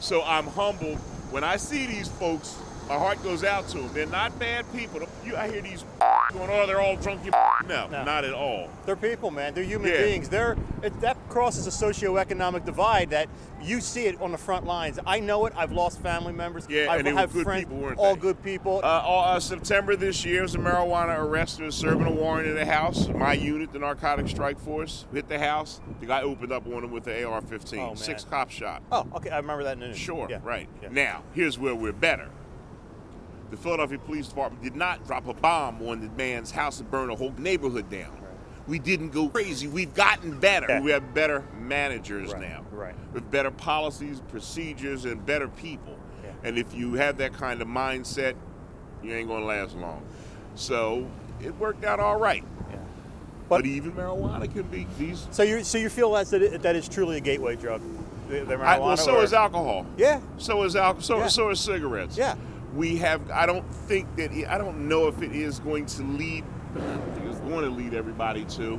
[0.00, 0.98] So I'm humbled
[1.30, 2.56] when I see these folks.
[2.88, 3.90] My heart goes out to them.
[3.92, 5.00] They're not bad people.
[5.24, 5.84] You, I hear these
[6.32, 7.20] going, oh, they're all drunk.
[7.66, 8.04] No, No.
[8.04, 8.68] not at all.
[8.84, 9.54] They're people, man.
[9.54, 10.02] They're human Yeah.
[10.02, 10.28] beings.
[10.28, 13.28] They're it, that crosses a socioeconomic divide that
[13.62, 15.00] you see it on the front lines.
[15.06, 15.54] I know it.
[15.56, 16.66] I've lost family members.
[16.68, 18.20] Yeah, I and they were have good friends, people, weren't all they?
[18.20, 18.80] good people.
[18.84, 21.56] Uh, uh, September this year was a marijuana arrest.
[21.56, 23.08] There was serving a warrant in the house.
[23.08, 25.80] My unit, the Narcotic Strike Force, hit the house.
[26.00, 27.78] The guy opened up on him with the AR-15.
[27.78, 27.96] Oh, man.
[27.96, 28.82] Six cops shot.
[28.92, 29.30] oh, okay.
[29.30, 29.98] I remember that in news.
[29.98, 30.38] Sure, Yeah.
[30.44, 30.68] right.
[30.82, 30.90] Yeah.
[30.92, 32.28] Now, here's where we're better.
[33.50, 37.10] The Philadelphia Police Department did not drop a bomb on the man's house and burn
[37.10, 38.10] a whole neighborhood down.
[38.66, 39.68] We didn't go crazy.
[39.68, 40.66] We've gotten better.
[40.68, 40.80] Yeah.
[40.80, 42.64] We have better managers Right, now.
[42.72, 42.94] right.
[43.12, 45.96] With better policies, procedures, and better people.
[46.24, 46.30] Yeah.
[46.42, 48.34] And if you have that kind of mindset,
[49.04, 50.02] you ain't going to last long.
[50.56, 51.08] So
[51.40, 52.42] it worked out all right.
[52.68, 52.76] Yeah.
[53.48, 55.28] But, But- even marijuana can be these.
[55.30, 57.80] So you so you feel that's that it, that is truly a gateway drug,
[58.28, 58.64] the, the marijuana.
[58.64, 59.86] I, well, so or- is alcohol.
[59.96, 60.20] Yeah.
[60.38, 61.02] So is alcohol.
[61.02, 61.26] So, Yeah.
[61.28, 62.16] so is cigarettes.
[62.18, 62.34] Yeah.
[62.76, 63.30] We have.
[63.30, 64.32] I don't think that.
[64.32, 66.44] It, I don't know if it is going to lead.
[66.74, 68.78] I don't think it's going to lead everybody to,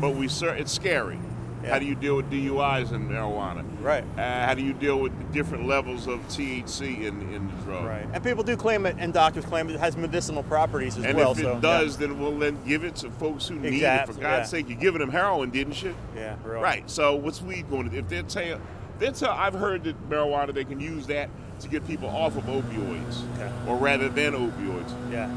[0.00, 0.28] but we.
[0.28, 1.18] cer- It's scary.
[1.62, 1.70] Yeah.
[1.70, 3.64] How do you deal with DUIs and marijuana?
[3.82, 4.04] Right.
[4.16, 7.84] Uh, how do you deal with the different levels of THC in in the drug?
[7.84, 8.06] Right.
[8.12, 11.32] And people do claim it, and doctors claim it has medicinal properties as And well.
[11.32, 11.60] if it so, yeah.
[11.60, 14.06] does, then we'll then give it to folks who need it.
[14.06, 14.42] For God's yeah.
[14.44, 15.94] sake, you're giving them heroin, didn't you?
[16.16, 16.36] Yeah.
[16.44, 16.62] Really.
[16.62, 16.88] Right.
[16.90, 17.98] So what's weed going to?
[17.98, 18.60] If they're tell,
[19.00, 21.28] they're tell, I've heard that marijuana they can use that
[21.60, 23.50] to get people off of opioids, Okay.
[23.66, 24.92] or rather than opioids.
[25.12, 25.28] Yeah.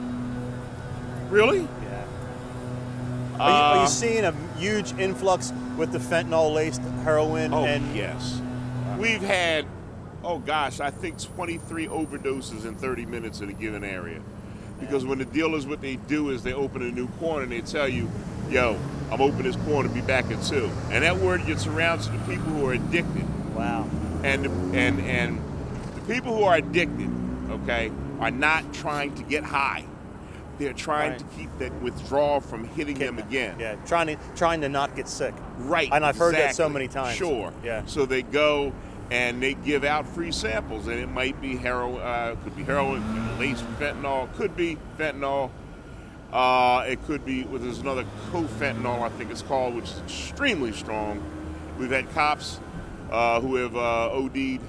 [1.30, 1.60] Really?
[1.62, 2.04] Yeah.
[3.40, 7.96] Are you, are Uh, you seeing a huge influx with the fentanyl-laced heroin Oh and
[7.96, 8.40] yes.
[9.00, 9.66] We've had,
[10.24, 14.20] oh gosh, I think 23 overdoses in 30 minutes in a given area.
[14.80, 17.62] Because when the dealers, what they do is they open a new corner and they
[17.62, 18.10] tell you,
[18.50, 18.78] yo,
[19.12, 20.70] I'm opening this corner, be back at two.
[20.92, 23.26] And that word gets around to the people who are addicted.
[23.56, 23.88] wow,
[24.24, 25.40] and and and
[26.12, 27.10] people who are addicted,
[27.50, 29.86] okay, are not trying to get high.
[30.60, 31.20] They're trying Right.
[31.20, 33.56] to keep that withdrawal from hitting them again.
[33.60, 35.34] Yeah, trying to trying to not get sick.
[35.58, 35.90] Right.
[35.92, 37.16] And I've heard that so many times.
[37.18, 37.52] Sure.
[37.64, 37.82] Yeah.
[37.88, 38.74] So they go
[39.10, 43.02] and they give out free samples, and it might be heroin, uh, could be heroin,
[43.40, 45.50] laced with fentanyl, could be fentanyl.
[46.32, 50.72] Uh, it could be, well, there's another carfentanil, I think it's called, which is extremely
[50.72, 51.22] strong.
[51.78, 52.62] We've had cops
[53.12, 54.62] uh, who have uh, OD'd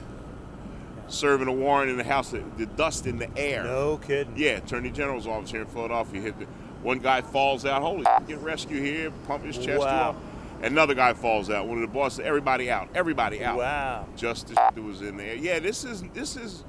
[1.08, 3.64] serving a warrant in the house, the, the dust in the air.
[3.64, 4.34] No kidding.
[4.36, 6.46] Yeah, Attorney General's office here in Philadelphia hit the
[6.82, 7.82] one guy falls out.
[7.82, 9.80] Holy, get rescue here, pump his chest.
[9.80, 10.16] Wow.
[10.62, 11.66] Another guy falls out.
[11.66, 13.58] One of the bosses, everybody out, everybody out.
[13.58, 14.06] Wow.
[14.16, 15.34] Just the that was in there.
[15.34, 16.64] Yeah, this is this is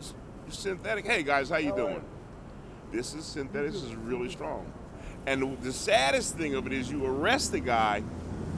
[0.49, 1.05] synthetic.
[1.05, 2.03] Hey guys, how you doing?
[2.91, 3.71] This is synthetic.
[3.71, 4.71] This is really strong.
[5.25, 8.03] And the, the saddest thing of it is you arrest the guy,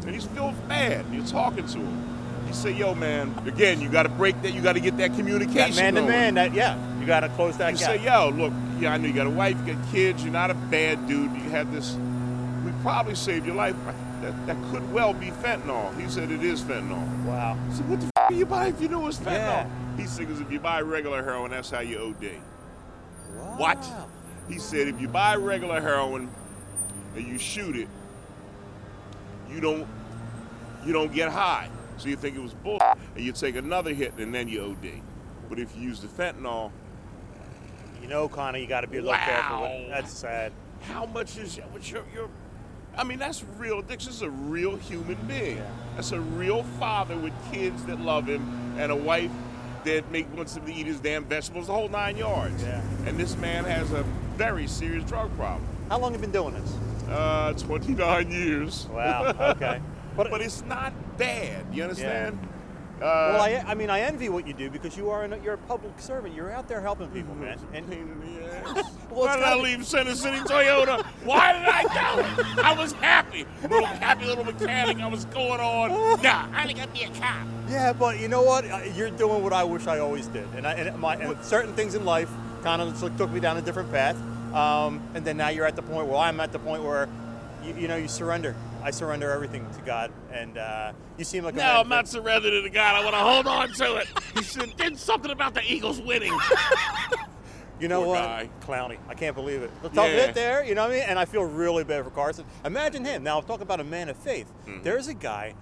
[0.02, 1.06] and he's still bad.
[1.12, 2.15] You're talking to him.
[2.48, 4.54] You say, "Yo, man, again, you got to break that.
[4.54, 7.30] You got to get that communication That man to man, that yeah, you got to
[7.30, 7.88] close that You gap.
[7.88, 10.52] say, yo, look, yeah, I know you got a wife, you got kids, you're not
[10.52, 11.96] a bad dude, you have this,
[12.66, 13.76] we probably saved your life.
[14.22, 15.96] That, that could well be fentanyl.
[16.02, 17.06] He said it is fentanyl.
[17.26, 17.58] Wow.
[17.70, 19.68] I said, what the f- are you buy if you know it's fentanyl?
[19.68, 19.70] Yeah.
[19.98, 22.32] He said, 'Cause if you buy regular heroin, that's how you OD.
[23.38, 23.56] Wow.
[23.58, 23.86] What?
[24.50, 26.30] He said, if you buy regular heroin
[27.16, 27.88] and you shoot it,
[29.52, 29.86] you don't,
[30.86, 31.70] you don't get high.
[31.98, 32.80] So you think it was bull,
[33.16, 35.02] and you take another hit and then you OD.
[35.50, 36.72] But if you use the fentanyl,
[38.02, 39.62] You know, Connor, you got to be a little careful.
[39.62, 39.86] Wow.
[39.90, 40.52] That's sad.
[40.82, 42.30] how much is what's your, your
[42.98, 45.58] I mean that's real is a real human being.
[45.58, 45.70] Yeah.
[45.96, 49.32] That's a real father with kids that love him and a wife
[49.86, 52.62] that make wants him to eat his damn vegetables, the whole nine yards.
[52.64, 52.82] Yeah.
[53.06, 54.04] And this man has a
[54.36, 55.68] very serious drug problem.
[55.90, 56.74] How long have you been doing this?
[57.10, 58.88] Uh, 29 years.
[58.88, 59.34] Wow.
[59.56, 59.80] Okay.
[60.18, 61.66] But, but, it's not bad.
[61.74, 62.38] You understand?
[62.98, 65.56] Uh, well, I, I mean, I envy what you do because you are an, you're
[65.56, 66.34] a public servant.
[66.34, 67.60] You're out there helping people, man.
[67.74, 68.92] And pain in the ass.
[69.12, 71.06] Well, Why did I leave Center City Toyota?
[71.24, 72.62] Why did I go?
[72.62, 73.46] I was happy.
[73.62, 74.98] Little happy little mechanic.
[74.98, 76.22] I was going on.
[76.22, 77.48] Nah, I ain't got to be a cop.
[77.70, 78.66] Yeah, but you know what?
[78.70, 81.74] Uh, You're doing what I wish I always did, and, I, and, my, and certain
[81.76, 82.30] things in life
[82.64, 84.18] kind of took- took me down a different path.
[84.54, 87.08] Um, and then now you're at the point where I'm at the point where,
[87.64, 88.56] you, you know, you surrender.
[88.86, 92.62] I surrender everything to God, and uh, you seem like a No, I'm not surrendering
[92.64, 92.96] to God.
[92.96, 94.08] I want to hold on to it.
[94.36, 96.38] He should did something about the Eagles winning.
[97.78, 98.20] You know Poor what?
[98.22, 98.50] guy.
[98.62, 98.98] Clowney.
[99.10, 99.70] I can't believe it.
[99.82, 100.28] The tough Yeah.
[100.28, 101.04] hit there, you know what I mean?
[101.10, 102.46] And I feel really bad for Carson.
[102.64, 103.22] Imagine him.
[103.22, 104.50] Now, talk about a man of faith.
[104.66, 104.84] Mm-hmm.
[104.84, 105.56] There's a guy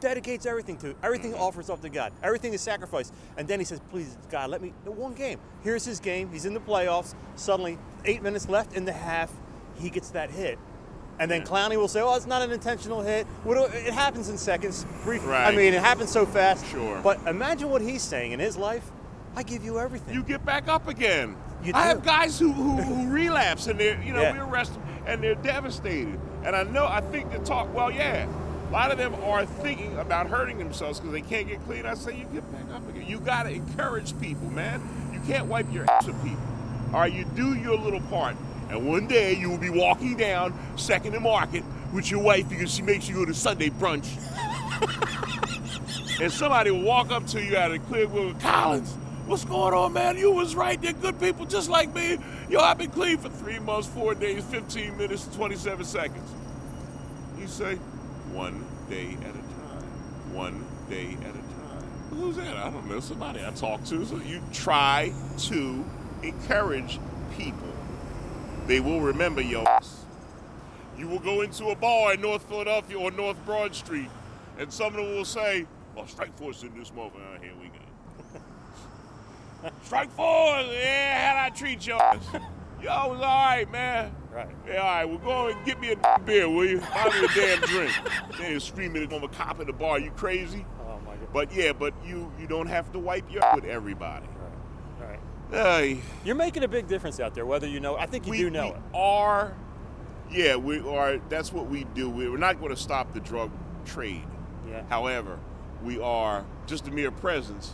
[0.00, 2.14] dedicates everything to everything offers up to God.
[2.22, 3.12] Everything is sacrifice.
[3.36, 5.40] And then he says, please, God, let me the one game.
[5.62, 6.30] Here's his game.
[6.32, 7.14] He's in the playoffs.
[7.36, 9.30] Suddenly, eight minutes left in the half,
[9.78, 10.58] he gets that hit.
[11.20, 11.46] And then Yeah.
[11.48, 13.26] Clowney will say, "Oh, it's not an intentional hit.
[13.46, 14.86] It happens in seconds.
[15.04, 15.26] Brief.
[15.26, 16.64] I mean, it happens so fast.
[16.66, 17.00] Sure.
[17.02, 18.90] But imagine what he's saying in his life.
[19.36, 20.14] I give you everything.
[20.14, 21.36] you get back up again.
[21.74, 24.32] I have guys who, who, who relapse and they're, you know, Yeah.
[24.32, 26.18] we arrest them and they're devastated.
[26.44, 28.26] And I know, I think they talk, well, yeah,
[28.68, 31.84] a lot of them are thinking about hurting themselves because they can't get clean.
[31.84, 33.06] I say, you get back up again.
[33.08, 34.80] You got to encourage people, man.
[35.12, 36.40] You can't wipe your ass with people.
[36.94, 38.36] All right, you do your little part.
[38.70, 42.72] And one day you will be walking down Second and Market with your wife because
[42.74, 44.08] she makes you go to Sunday brunch.
[46.20, 48.94] and somebody will walk up to you out of Clearwood, Collins,
[49.26, 50.16] what's going on, man?
[50.16, 50.80] You was right.
[50.80, 52.18] They're good people just like me.
[52.48, 56.34] Yo, I've been clean for three months, four days, 15 minutes, 27 seconds.
[57.38, 57.76] You say,
[58.32, 60.34] one day at a time.
[60.34, 61.82] One day at a time.
[62.10, 62.56] Who's that?
[62.56, 63.00] I don't know.
[63.00, 64.04] Somebody I talk to.
[64.04, 65.84] So you try to
[66.22, 66.98] encourage
[67.36, 67.77] people.
[68.68, 70.04] They will remember your ass.
[70.98, 74.10] You will go into a bar in North Philadelphia or North Broad Street,
[74.58, 79.70] and someone will say, "Well, strike force in this moment." Ah, here we go.
[79.82, 80.66] strike force.
[80.70, 81.94] Yeah, how'd I treat you?
[81.94, 84.14] Yo, it was all right, man.
[84.30, 84.48] Right.
[84.66, 85.04] Yeah, all right.
[85.06, 86.80] Well, go and get me a beer, will you?
[86.80, 87.92] Buy me a damn drink.
[88.38, 89.98] Then you're screaming at a cop in the bar.
[89.98, 90.66] You crazy?
[90.82, 91.32] Oh my God.
[91.32, 94.26] But yeah, but you you don't have to wipe your with everybody.
[95.50, 97.96] Hey, You're making a big difference out there, whether you know.
[97.96, 98.76] I think you we, do know we it.
[98.94, 99.54] are,
[100.30, 101.18] yeah, we are.
[101.30, 102.10] That's what we do.
[102.10, 103.50] We're not going to stop the drug
[103.86, 104.24] trade.
[104.68, 104.82] Yeah.
[104.90, 105.38] However,
[105.82, 107.72] we are just the mere presence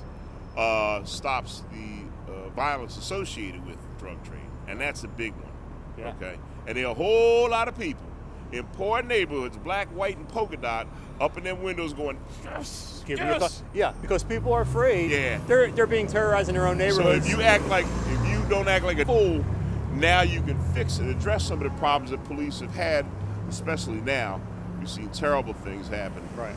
[0.56, 5.52] uh, stops the uh, violence associated with drug trade, and that's a big one.
[5.98, 6.10] Yeah.
[6.10, 6.36] Okay,
[6.68, 8.06] and there are a whole lot of people
[8.52, 10.86] in poor neighborhoods, black, white, and polka dot,
[11.20, 13.62] up in their windows going, yes, Give me a yes.
[13.74, 15.10] Yeah, because people are afraid.
[15.10, 15.38] Yeah.
[15.46, 17.26] They're they're being terrorized in their own neighborhoods.
[17.26, 19.44] So if you act like, if you don't act like a fool,
[19.92, 23.06] now you can fix it, address some of the problems that police have had,
[23.48, 24.40] especially now.
[24.78, 26.22] We've seen terrible things happen.
[26.36, 26.54] right.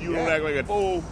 [0.00, 1.04] You don't act like a fool.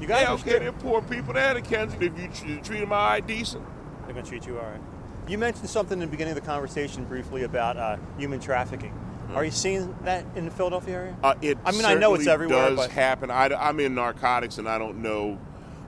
[0.00, 2.14] You got Yeah, to okay, they're poor people there in Kensington.
[2.16, 3.64] If you treat them all right, decent.
[4.04, 4.80] They're gonna treat you all right.
[5.28, 8.92] You mentioned something in the beginning of the conversation briefly about uh, human trafficking.
[9.34, 11.16] Are you seeing that in the Philadelphia area?
[11.22, 13.30] Uh, it I mean, I know it's everywhere, does but- happen.
[13.30, 15.38] I, am in narcotics and I don't know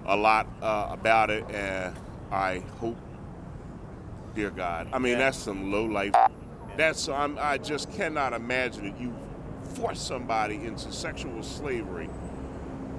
[0.07, 1.45] a lot uh, about it.
[1.51, 1.95] And
[2.31, 2.97] I hope,
[4.35, 5.19] dear God, I mean Yeah.
[5.19, 6.15] that's some low life.
[6.77, 9.13] That's I'm, I just cannot imagine that you
[9.75, 12.09] force somebody into sexual slavery,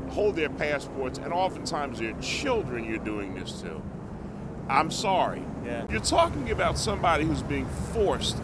[0.09, 2.83] hold their passports, and oftentimes their children.
[2.83, 3.81] You're doing this to.
[4.69, 5.43] I'm sorry.
[5.65, 5.85] Yeah.
[5.89, 8.37] You're talking about somebody who's being forced,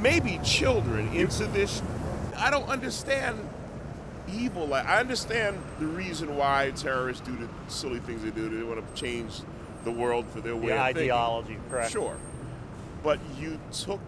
[0.00, 1.82] maybe children, into this.
[2.36, 3.38] I don't understand
[4.32, 4.66] evil.
[4.66, 8.48] Like I understand the reason why terrorists do the silly things they do.
[8.48, 9.32] They want to change
[9.84, 11.02] the world for their way The of thinking.
[11.04, 11.90] ideology, correct?
[11.92, 12.16] Sure,
[13.02, 14.00] but you took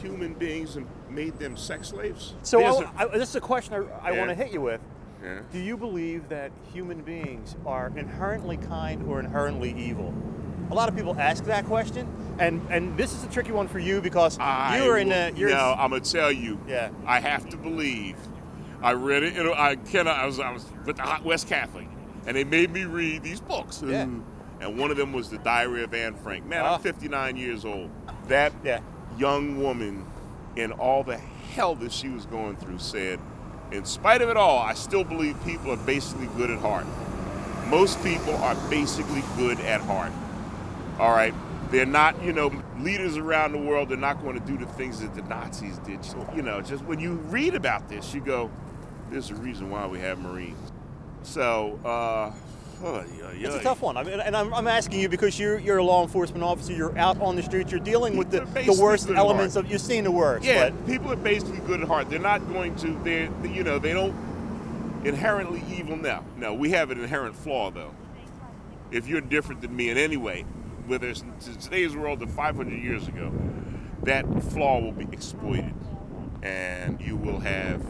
[0.00, 2.34] human beings and made them sex slaves.
[2.42, 4.18] So There's I, a- I, this is a question I, I Yeah.
[4.18, 4.80] want to hit you with.
[5.22, 5.40] Yeah.
[5.52, 10.14] Do you believe that human beings are inherently kind or inherently evil?
[10.70, 12.06] A lot of people ask that question,
[12.38, 15.50] and and this is a tricky one for you because I you're in a you're
[15.50, 16.58] no, I'm gonna tell you.
[16.68, 16.90] Yeah.
[17.06, 18.16] I have to believe.
[18.82, 19.34] I read it.
[19.34, 20.16] You know, I cannot.
[20.16, 21.88] I was I was with the Hot West Catholic,
[22.26, 23.82] and they made me read these books.
[23.84, 24.06] Yeah.
[24.60, 26.44] And one of them was the Diary of Anne Frank.
[26.44, 26.74] Man, Ah.
[26.74, 27.90] I'm 59 years old.
[28.28, 28.80] That Yeah.
[29.16, 30.04] young woman,
[30.56, 31.16] in all the
[31.54, 33.20] hell that she was going through, said,
[33.72, 36.84] "In spite of it all, I still believe people are basically good at heart.
[37.68, 40.12] Most people are basically good at heart."
[40.98, 41.34] All right.
[41.70, 43.90] They're not, you know, leaders around the world.
[43.90, 46.04] They're not going to do the things that the Nazis did.
[46.04, 48.50] So, you know, just when you read about this, you go,
[49.10, 50.72] "There's a reason why we have Marines."
[51.24, 52.32] So, uh,
[52.82, 53.98] oh, yeah, It's a tough one.
[53.98, 56.72] I mean, and I'm, I'm asking you because you're you're a law enforcement officer.
[56.72, 57.70] You're out on the streets.
[57.70, 59.68] You're dealing with the, the worst elements of.
[59.68, 60.46] You're seeing the worst.
[60.46, 62.08] Yeah, But people are basically good at heart.
[62.08, 62.98] They're not going to.
[63.04, 64.14] they're, you know, they don't.
[65.04, 65.96] inherently evil?
[65.96, 66.24] now.
[66.38, 67.92] No, we have an inherent flaw, though.
[68.90, 70.46] If you're different than me in any way,
[70.88, 73.30] whether it's in today's world or 500 years ago,
[74.02, 75.74] that flaw will be exploited.
[76.42, 77.82] And you will have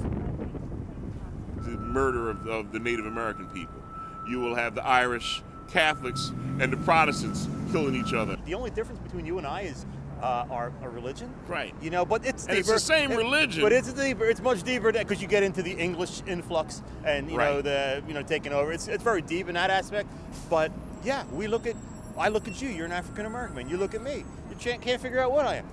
[1.64, 3.80] the murder of, of the Native American people.
[4.28, 6.30] You will have the Irish Catholics
[6.60, 8.36] and the Protestants killing each other.
[8.46, 9.86] The only difference between you and I is
[10.22, 11.32] uh, our, our religion.
[11.46, 11.74] Right.
[11.80, 12.58] You know, but it's deeper.
[12.58, 13.62] it's the same It- religion.
[13.62, 14.24] but it's deeper.
[14.24, 18.14] It's much deeper because you get into the English influx and you know the you
[18.14, 18.72] know taking over.
[18.72, 20.08] It's it's very deep in that aspect.
[20.50, 20.72] But
[21.04, 21.76] yeah, we look at.
[22.18, 22.68] I look at you.
[22.68, 23.68] You're an African American.
[23.68, 24.24] You look at me.
[24.50, 25.66] You can't, can't figure out what I am.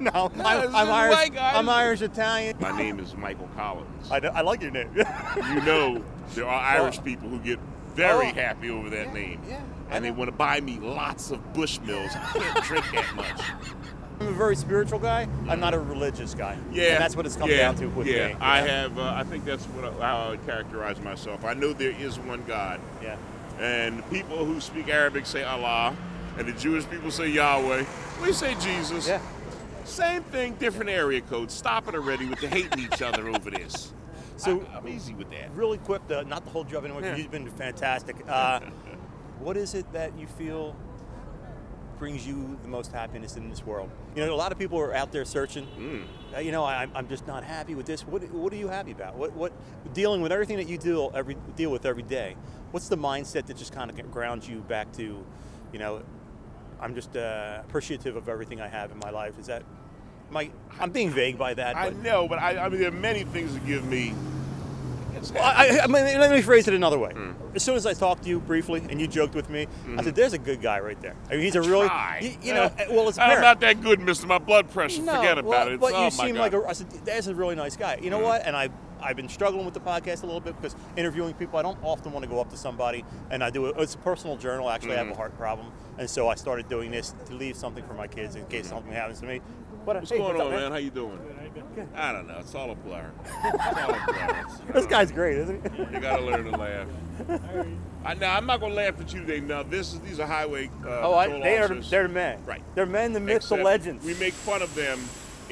[0.00, 1.30] no, No, I'm, I'm Irish.
[1.38, 2.56] I'm Irish Italian.
[2.60, 4.10] My name is Michael Collins.
[4.10, 4.90] I, I like your name.
[4.96, 6.02] you know
[6.34, 7.02] there are Irish Oh.
[7.02, 7.58] people who get
[7.94, 8.34] very Oh.
[8.34, 9.40] happy over that Yeah, name.
[9.48, 12.10] yeah, and they want to buy me lots of Bushmills.
[12.16, 13.40] I can't drink that much.
[14.20, 15.26] I'm a very spiritual guy.
[15.48, 16.56] I'm not a religious guy.
[16.72, 18.28] Yeah, and that's what it's come yeah, down to with yeah.
[18.28, 18.36] me.
[18.40, 18.96] I have.
[18.98, 21.44] Uh, I think that's what I, how I would characterize myself.
[21.44, 23.16] I know there is one God, Yeah.
[23.60, 25.96] And people who speak Arabic say Allah,
[26.38, 27.84] and the Jewish people say Yahweh.
[28.20, 29.08] We say Jesus.
[29.08, 29.20] Yeah.
[29.84, 31.52] Same thing, different area codes.
[31.52, 33.92] Stop it already with the hating each other over this.
[34.36, 35.50] So- I, am easy with that.
[35.54, 37.16] Really quick, uh, not to hold you up anymore, Yeah.
[37.16, 38.16] you've been fantastic.
[38.28, 38.60] Uh,
[39.40, 40.76] what is it that you feel
[41.98, 43.90] brings you the most happiness in this world?
[44.16, 45.66] You know, a lot of people are out there searching.
[45.78, 46.04] Mm.
[46.34, 48.02] Uh, you know, I, I'm just not happy with this.
[48.06, 49.14] What, what are you happy about?
[49.16, 49.52] What, what
[49.94, 52.36] dealing with everything that you deal every deal with every day?
[52.72, 55.24] What's the mindset that just kind of grounds you back to,
[55.72, 56.02] you know,
[56.80, 59.38] I'm just uh, appreciative of everything I have in my life.
[59.38, 59.62] Is that
[60.30, 60.50] my?
[60.80, 61.76] I'm being vague by that.
[61.76, 64.14] I but- know, but I, I mean, there are many things that give me.
[65.34, 67.12] Well, I, I mean, let me phrase it another way.
[67.12, 67.32] Hmm.
[67.54, 70.16] As soon as I talked to you briefly and you joked with me, I said,
[70.16, 71.88] "There's a good guy right there." I mean, he's a really,
[72.22, 74.26] you, you know, Uh, well, it's I'm not that good, Mister.
[74.26, 75.02] My blood pressure.
[75.02, 75.74] No, Forget about it.
[75.74, 76.40] It's, But oh you seem God.
[76.40, 76.66] like a.
[76.68, 78.22] I said, "That's a really nice guy." You know Mhm.
[78.24, 78.46] what?
[78.46, 78.70] And I,
[79.02, 82.12] I've been struggling with the podcast a little bit because interviewing people, I don't often
[82.12, 83.74] want to go up to somebody and I do it.
[83.78, 84.70] It's a personal journal.
[84.70, 85.16] Actually, I have a Mhm.
[85.16, 85.66] heart problem,
[85.98, 88.92] and so I started doing this to leave something for my kids in case something
[88.92, 89.40] happens to me.
[89.84, 90.70] But What's hey, going what's on, up, man?
[90.72, 91.18] How you doing?
[91.74, 91.88] Good.
[91.96, 92.36] I don't know.
[92.38, 93.10] It's all a blur.
[93.42, 93.50] All
[93.94, 94.72] a blur.
[94.74, 95.82] This guy's great, isn't he?
[95.94, 96.86] You gotta learn to laugh.
[98.04, 99.40] I, now I'm not gonna laugh at you today.
[99.40, 100.70] Now this is these are highway.
[100.84, 101.90] Uh, Oh, I, patrol they are officers.
[101.90, 102.42] they're men.
[102.46, 102.62] Right.
[102.74, 104.04] They're men, the myths, the legends.
[104.04, 104.98] We make fun of them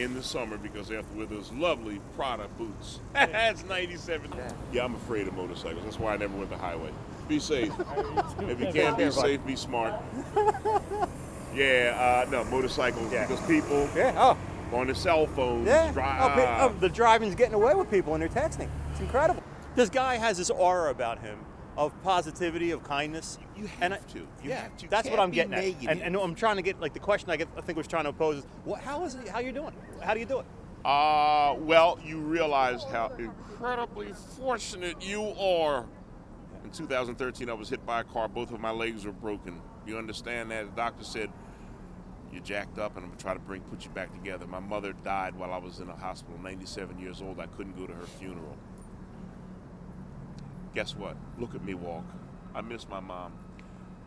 [0.00, 3.00] in the summer because they have to wear those lovely Prada boots.
[3.12, 4.30] That's 97.
[4.72, 5.84] Yeah, I'm afraid of motorcycles.
[5.84, 6.90] That's why I never went the highway.
[7.28, 7.72] Be safe.
[8.40, 9.94] if you can't be safe, be smart.
[11.52, 13.26] Yeah, uh, no motorcycles Yeah.
[13.26, 14.14] because people yeah.
[14.16, 14.38] Oh.
[14.76, 15.66] on their cell phones.
[15.66, 15.92] Yeah.
[15.96, 16.58] Oh, ah.
[16.60, 18.68] oh, the driving's getting away with people and they're texting.
[18.92, 19.42] It's incredible.
[19.74, 21.40] This guy has this aura about him
[21.76, 23.38] of positivity, of kindness.
[23.56, 24.18] You have and I, to.
[24.18, 24.88] You yeah, have to.
[24.88, 25.64] That's what I'm getting at.
[25.64, 25.88] negative.
[25.88, 28.04] And, and I'm trying to get like the question I, get, I think was trying
[28.04, 29.28] to pose is, what, how is it?
[29.28, 29.72] How you doing?
[30.02, 30.46] How do you do it?
[30.84, 35.86] Uh, well, you realize how incredibly fortunate you are.
[36.64, 38.28] In 2013, I was hit by a car.
[38.28, 39.60] Both of my legs were broken.
[39.86, 40.64] You understand that?
[40.66, 41.30] The doctor said,
[42.32, 44.46] You're jacked up, and I'm going to try to bring put you back together.
[44.46, 47.40] My mother died while I was in a hospital, 97 years old.
[47.40, 48.56] I couldn't go to her funeral.
[50.74, 51.16] Guess what?
[51.38, 52.04] Look at me walk.
[52.54, 53.32] I miss my mom.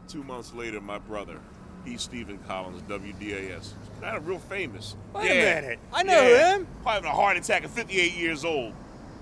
[0.07, 1.39] Two months later, my brother,
[1.85, 4.95] he's Stephen Collins, WDAS, kind of real famous.
[5.13, 5.79] Wait a minute.
[5.93, 6.67] I know him.
[6.85, 8.73] Having a heart attack at 58 years old.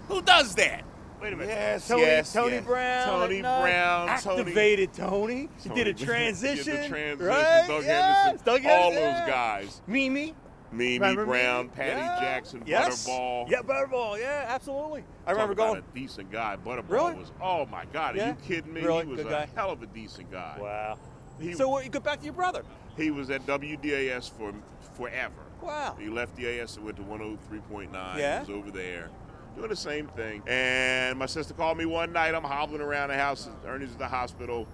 [0.07, 0.83] Who does that?
[1.21, 1.49] Wait a minute.
[1.51, 2.65] Yes, Tony, yes, Tony yes.
[2.65, 3.07] Brown.
[3.07, 5.49] Tony Brown, Activated Tony.
[5.61, 6.65] He did a transition.
[6.75, 7.27] Did the transition.
[7.27, 7.65] Right?
[7.67, 8.17] Doug yes.
[8.25, 8.45] Henderson.
[8.45, 9.03] Doug all Henderson.
[9.19, 9.81] those guys.
[9.85, 10.33] Mimi.
[10.71, 11.75] Mimi Remember Brown, Mimi?
[11.75, 12.19] Patty Yeah.
[12.19, 13.07] Jackson, yes.
[13.07, 13.49] Butterball.
[13.49, 14.19] Yeah, Butterball.
[14.19, 15.03] Yeah, absolutely.
[15.32, 15.77] I remember going.
[15.79, 16.57] a decent guy.
[16.63, 17.15] Butterball Really?
[17.15, 17.32] was.
[17.41, 18.15] Oh my God!
[18.15, 18.27] Are Yeah?
[18.29, 18.82] you kidding me?
[18.82, 19.05] Really?
[19.05, 19.49] He was Good a guy?
[19.55, 20.57] hell of a decent guy.
[20.59, 20.99] Wow.
[21.39, 22.63] He, So what, you go back to your brother.
[22.97, 24.53] he was at WDAS for
[24.95, 25.34] forever.
[25.61, 25.95] Wow.
[25.99, 28.17] He left DAS and went to 103.9.
[28.17, 28.43] Yeah.
[28.43, 29.09] He was over there
[29.55, 30.41] doing the same thing.
[30.47, 32.34] And my sister called me one night.
[32.36, 33.49] I'm hobbling around the house.
[33.65, 34.67] Ernie's at the hospital.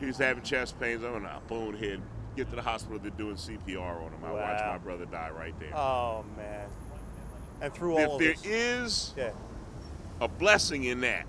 [0.00, 1.02] He's having chest pains.
[1.04, 2.00] I'm a bonehead.
[2.36, 2.98] Get to the hospital.
[2.98, 4.24] They're doing CPR on him.
[4.24, 5.76] I watched my brother die right there.
[5.76, 6.68] Oh man.
[7.60, 8.44] And through if all of there this.
[8.44, 9.30] is yeah.
[10.22, 11.26] A blessing in that,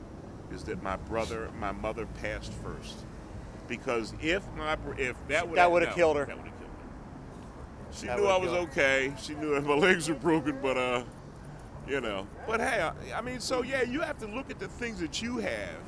[0.52, 3.00] is that my brother, my mother passed first.
[3.68, 6.26] Because if my if that would That would've no, killed her.
[6.26, 7.92] That would have killed her.
[7.92, 9.14] She That knew I was okay.
[9.20, 11.04] She knew that my legs were broken, but uh,
[11.88, 12.28] you know.
[12.46, 15.24] But hey, I, I mean, so yeah, you have to look at the things that
[15.24, 15.80] you have,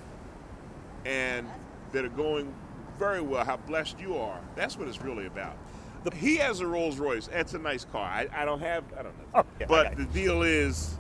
[1.06, 1.48] and
[1.92, 2.52] that are going
[2.98, 3.46] very well.
[3.46, 4.40] How blessed you are.
[4.56, 5.58] That's what it's really about.
[6.06, 7.28] The, he has a Rolls Royce.
[7.28, 8.04] That's a nice car.
[8.04, 8.84] I, I don't have.
[8.98, 9.26] I don't know.
[9.36, 10.96] Oh, yeah, but the deal is,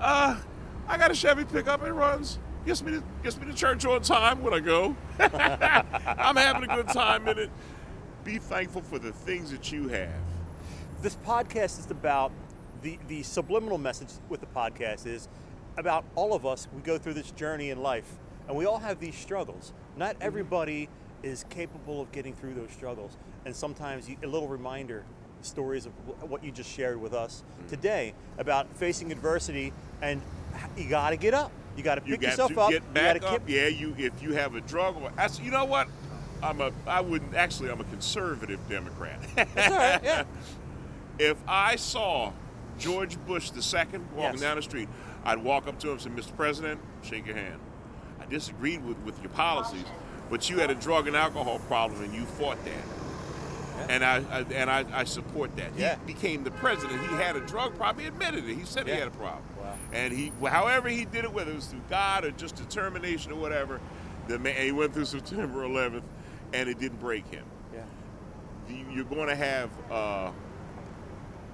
[0.00, 0.36] uh,
[0.88, 1.82] I got a Chevy pickup.
[1.84, 2.38] It runs.
[2.64, 4.96] Gets me to gets me to church on time when I go.
[5.20, 7.50] I'm having a good time in it.
[8.24, 10.10] Be thankful for the things that you have.
[11.02, 12.32] This podcast is about
[12.82, 15.28] the the subliminal message with the podcast is
[15.78, 18.10] about all of us, we go through this journey in life,
[18.48, 19.72] and we all have these struggles.
[19.96, 20.88] Not everybody
[21.22, 25.04] is capable of getting through those struggles, and sometimes you, a little reminder,
[25.42, 25.92] stories of
[26.30, 27.68] what you just shared with us Mm-hmm.
[27.68, 30.22] today about facing adversity, and
[30.76, 31.50] you got to get up.
[31.76, 32.70] You got to You pick got yourself to up.
[32.70, 33.42] get you back gotta up.
[33.46, 35.10] Yeah, you if you have a drug or
[35.42, 35.88] you know what?
[36.42, 39.20] I'm a I wouldn't actually I'm a conservative Democrat.
[39.34, 40.00] That's all right.
[40.02, 40.24] Yeah.
[41.18, 42.32] if I saw
[42.78, 44.40] George Bush the second walking Yes.
[44.42, 44.88] down the street,
[45.24, 46.36] I'd walk up to him and say, Mr.
[46.36, 47.58] President, shake your hand.
[48.20, 49.84] I disagreed with, with your policies,
[50.30, 53.90] but you had a drug and alcohol problem and you fought that.
[53.90, 55.70] And I, I and I, I support that.
[55.76, 55.96] Yeah.
[56.06, 57.00] He became the president.
[57.00, 58.02] He had a drug problem.
[58.02, 58.56] He admitted it.
[58.56, 58.94] He said Yeah.
[58.94, 59.42] he had a problem.
[59.92, 63.36] And he, however he did it, whether it was through God or just determination or
[63.36, 63.80] whatever,
[64.28, 66.02] the man, he went through September 11th,
[66.52, 67.80] and it didn't break him Yeah.
[68.68, 70.30] you- you're going to have uh,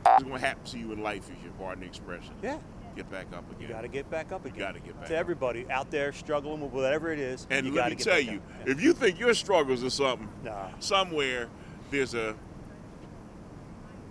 [0.05, 2.33] what's going to happen to you in life if you pardon the expression.
[2.43, 2.59] Yeah.
[2.97, 3.63] Get back up again.
[3.63, 4.55] You got to get back up again.
[4.59, 5.09] You gotta get back up.
[5.09, 5.21] To up.
[5.21, 8.69] everybody out there struggling with whatever it is, and you let me tell you, up.
[8.69, 10.69] If you think your struggles are something, Nah.
[10.79, 11.49] somewhere
[11.91, 12.35] there's a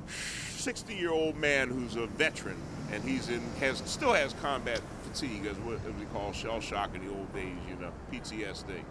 [0.07, 2.57] 60 year old man who's a veteran
[2.91, 7.05] and he's in has still has combat fatigue as what we call shell shock in
[7.05, 8.83] the old days, you know, PTSD.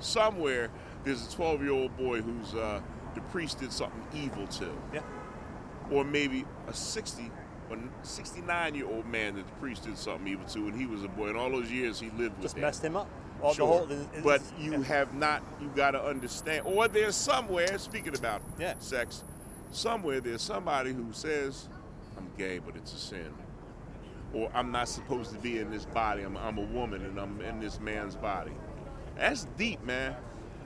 [0.00, 0.70] Somewhere
[1.04, 2.80] there's a 12 year old boy who's uh,
[3.14, 4.68] the priest did something evil to.
[4.92, 5.00] yeah.
[5.90, 7.30] or maybe a 60
[7.70, 11.02] or 69 year old man that the priest did something evil to, and he was
[11.02, 12.60] a boy, and all those years he lived with Just that.
[12.60, 13.08] messed him up.
[13.42, 13.86] All Sure.
[13.86, 14.82] the whole, but you yeah.
[14.84, 15.42] have not.
[15.60, 16.62] You got to understand.
[16.64, 17.76] Or there's somewhere.
[17.78, 18.74] Speaking about Yeah.
[18.78, 19.24] sex,
[19.72, 21.68] somewhere there's somebody who says,
[22.16, 23.32] "I'm gay, but it's a sin,"
[24.32, 26.22] or "I'm not supposed to be in this body.
[26.22, 28.52] I'm, I'm a woman, and I'm in this man's body."
[29.16, 30.14] That's deep, man.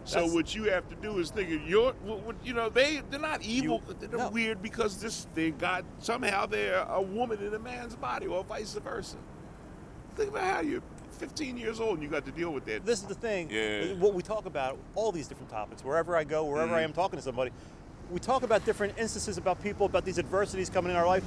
[0.04, 1.94] So That's- what you have to do is think of your,
[2.42, 3.82] you know, they they're not evil.
[3.86, 4.30] You- they're no.
[4.30, 8.74] weird because this they got somehow they're a woman in a man's body, or vice
[8.74, 9.16] versa.
[10.16, 10.82] Think about how you're
[11.20, 12.86] 15 years old and you got to deal with that.
[12.86, 13.50] this is the thing.
[13.50, 13.92] Yeah.
[13.94, 16.84] What we talk about, all these different topics, wherever I go, wherever I mm-hmm.
[16.84, 17.50] am talking to somebody,
[18.10, 21.22] we talk about different instances about people, about these adversities coming in our life.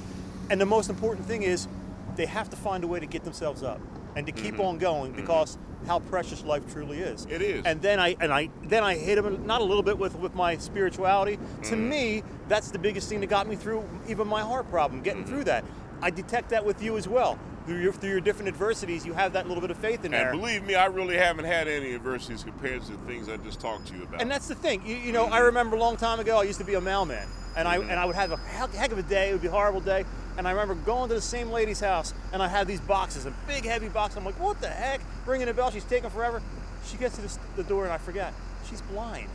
[0.50, 1.68] And the most important thing is
[2.16, 3.80] they have to find a way to get themselves up
[4.16, 4.62] and to keep mm-hmm.
[4.62, 5.20] on going mm-hmm.
[5.20, 7.26] because how precious life truly is.
[7.28, 7.64] It is.
[7.64, 10.34] And then I and I then I hit them not a little bit with with
[10.34, 11.36] my spirituality.
[11.36, 11.88] To mm-hmm.
[11.88, 15.44] me, that's the biggest thing that got me through even my heart problem, getting through
[15.44, 15.64] that.
[16.02, 17.38] I detect that with you as well.
[17.66, 20.30] Through your through your different adversities, you have that little bit of faith in there.
[20.30, 23.60] and believe me, I really haven't had any adversities compared to the things I just
[23.60, 24.20] talked to you about.
[24.20, 24.86] And that's the thing.
[24.86, 27.26] You, you know, I remember a long time ago, I used to be a mailman,
[27.56, 29.30] and I and I would have a heck of a day.
[29.30, 30.04] It would be a horrible day.
[30.36, 33.32] And I remember going to the same lady's house, and I had these boxes, a
[33.46, 34.16] big heavy box.
[34.16, 35.00] I'm like, what the heck?
[35.26, 35.70] Ringing a bell.
[35.70, 36.42] She's taking forever.
[36.86, 38.34] She gets to the, the door, and I forget.
[38.68, 39.28] She's blind.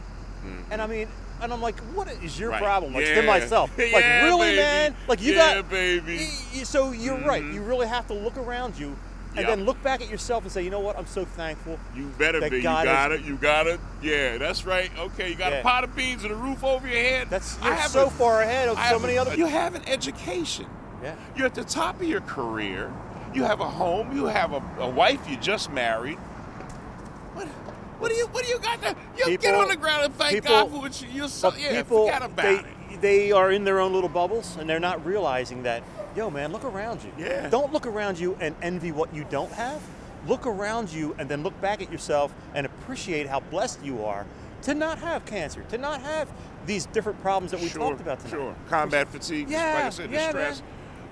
[0.45, 0.71] Mm-hmm.
[0.71, 1.07] And I mean,
[1.41, 2.61] and I'm like, what is your Right.
[2.61, 2.93] problem?
[2.93, 3.21] Like to Yeah.
[3.21, 4.57] myself, like Yeah, really, baby.
[4.61, 4.95] man?
[5.07, 6.17] Like you Yeah, got, baby.
[6.17, 7.41] y- So you're right.
[7.43, 7.53] Mm-hmm.
[7.53, 8.95] You really have to look around you,
[9.35, 9.47] and Yep.
[9.47, 10.97] then look back at yourself and say, you know what?
[10.97, 11.79] I'm so thankful.
[11.95, 12.57] you better be.
[12.57, 13.21] You God is- got it.
[13.21, 13.79] You got it.
[14.01, 14.91] Yeah, that's right.
[14.97, 17.29] Okay, you got a pot of beans and a roof over your head.
[17.29, 19.35] That's you're so a- far ahead of I so many a- other.
[19.35, 20.65] You have an education.
[21.01, 21.15] Yeah.
[21.35, 22.91] You're at the top of your career.
[23.33, 24.15] You have a home.
[24.15, 26.17] You have a, a wife you just married.
[27.33, 27.47] What?
[27.99, 28.27] What do you?
[28.27, 28.95] What do you got to?
[29.17, 31.07] You get on the ground and thank people- God for what you.
[31.09, 33.01] You're so, yeah, people, forget about they, it.
[33.01, 35.83] they are in their own little bubbles and they're not realizing that,
[36.15, 37.11] yo, man, look around you.
[37.17, 37.49] Yeah.
[37.49, 39.81] Don't look around you and envy what you don't have.
[40.27, 44.25] Look around you and then look back at yourself and appreciate how blessed you are
[44.63, 46.29] to not have cancer, to not have
[46.65, 48.31] these different problems that we sure, talked about tonight.
[48.31, 48.55] Sure.
[48.69, 49.49] Combat fatigue.
[49.49, 50.61] Yeah, Like I said, yeah, distress.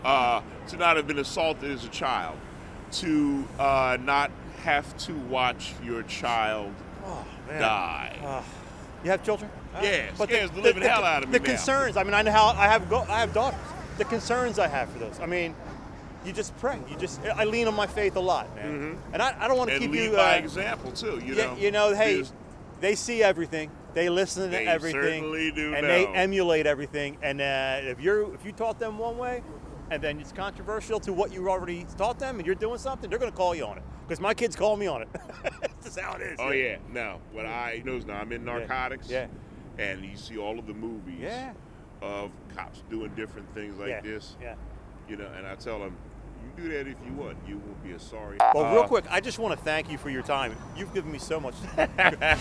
[0.07, 2.37] Uh, to not have been assaulted as a child.
[2.93, 4.31] To uh, not
[4.63, 6.73] have to watch your child
[7.05, 8.17] Oh, die.
[8.23, 8.41] Uh,
[9.03, 9.51] you have children?
[9.81, 11.45] Yeah, scares the living hell out of me The now.
[11.51, 11.97] concerns.
[11.97, 13.59] I mean, I know how I have go, I have daughters.
[13.97, 15.19] The concerns I have for those.
[15.19, 15.53] I mean,
[16.25, 16.79] you just pray.
[16.89, 18.97] You just I lean on my faith a lot, man.
[19.11, 19.83] And I, I don't want to Mm-hmm.
[19.83, 20.15] keep lead you.
[20.15, 21.21] by uh, example too.
[21.23, 21.55] You yeah, know.
[21.57, 22.33] you know, hey, There's-
[22.79, 23.71] they see everything.
[23.93, 27.17] They listen to They everything, certainly do and they emulate everything.
[27.23, 29.41] And uh, if you're if you taught them one way,
[29.89, 33.19] and then it's controversial to what you already taught them, and you're doing something, they're
[33.19, 33.83] going to call you on it.
[34.07, 35.09] Because my kids call me on it.
[35.61, 36.39] That's just how it is.
[36.39, 37.19] Oh yeah, no.
[37.31, 39.09] What I knows now, I'm in narcotics.
[39.09, 39.27] Yeah.
[39.77, 41.19] And you see all of the movies.
[41.21, 41.53] Yeah.
[42.01, 44.01] Of cops doing different things like yeah.
[44.01, 44.37] this.
[44.41, 44.55] Yeah.
[45.09, 45.97] You know, and I tell them,
[46.43, 47.37] you do that if you want.
[47.47, 48.37] You won't be a sorry.
[48.53, 50.55] Well, Uh, real quick, I just want to thank you for your time.
[50.75, 51.55] You've given me so much.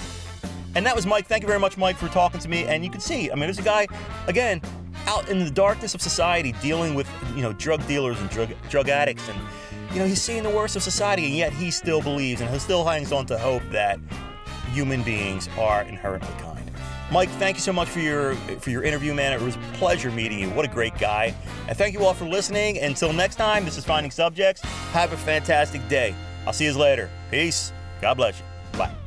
[0.77, 1.27] And that was Mike.
[1.27, 2.65] Thank you very much, Mike, for talking to me.
[2.65, 3.87] And you can see, I mean, there's a guy,
[4.27, 4.61] again,
[5.07, 8.89] out in the darkness of society, dealing with you know drug dealers and drug drug
[8.89, 9.39] addicts, and
[9.93, 12.59] you know he's seeing the worst of society, and yet he still believes and he
[12.59, 13.99] still hangs on to hope that
[14.73, 16.71] human beings are inherently kind.
[17.11, 19.33] Mike, thank you so much for your for your interview, man.
[19.33, 20.51] It was a pleasure meeting you.
[20.51, 21.35] What a great guy.
[21.69, 22.79] And thank you all for listening.
[22.79, 24.63] Until next time, this is Finding Subjects.
[24.93, 26.15] Have a fantastic day.
[26.47, 27.09] I'll see you later.
[27.31, 27.73] Peace.
[28.01, 28.45] God bless you.
[28.79, 29.06] Bye.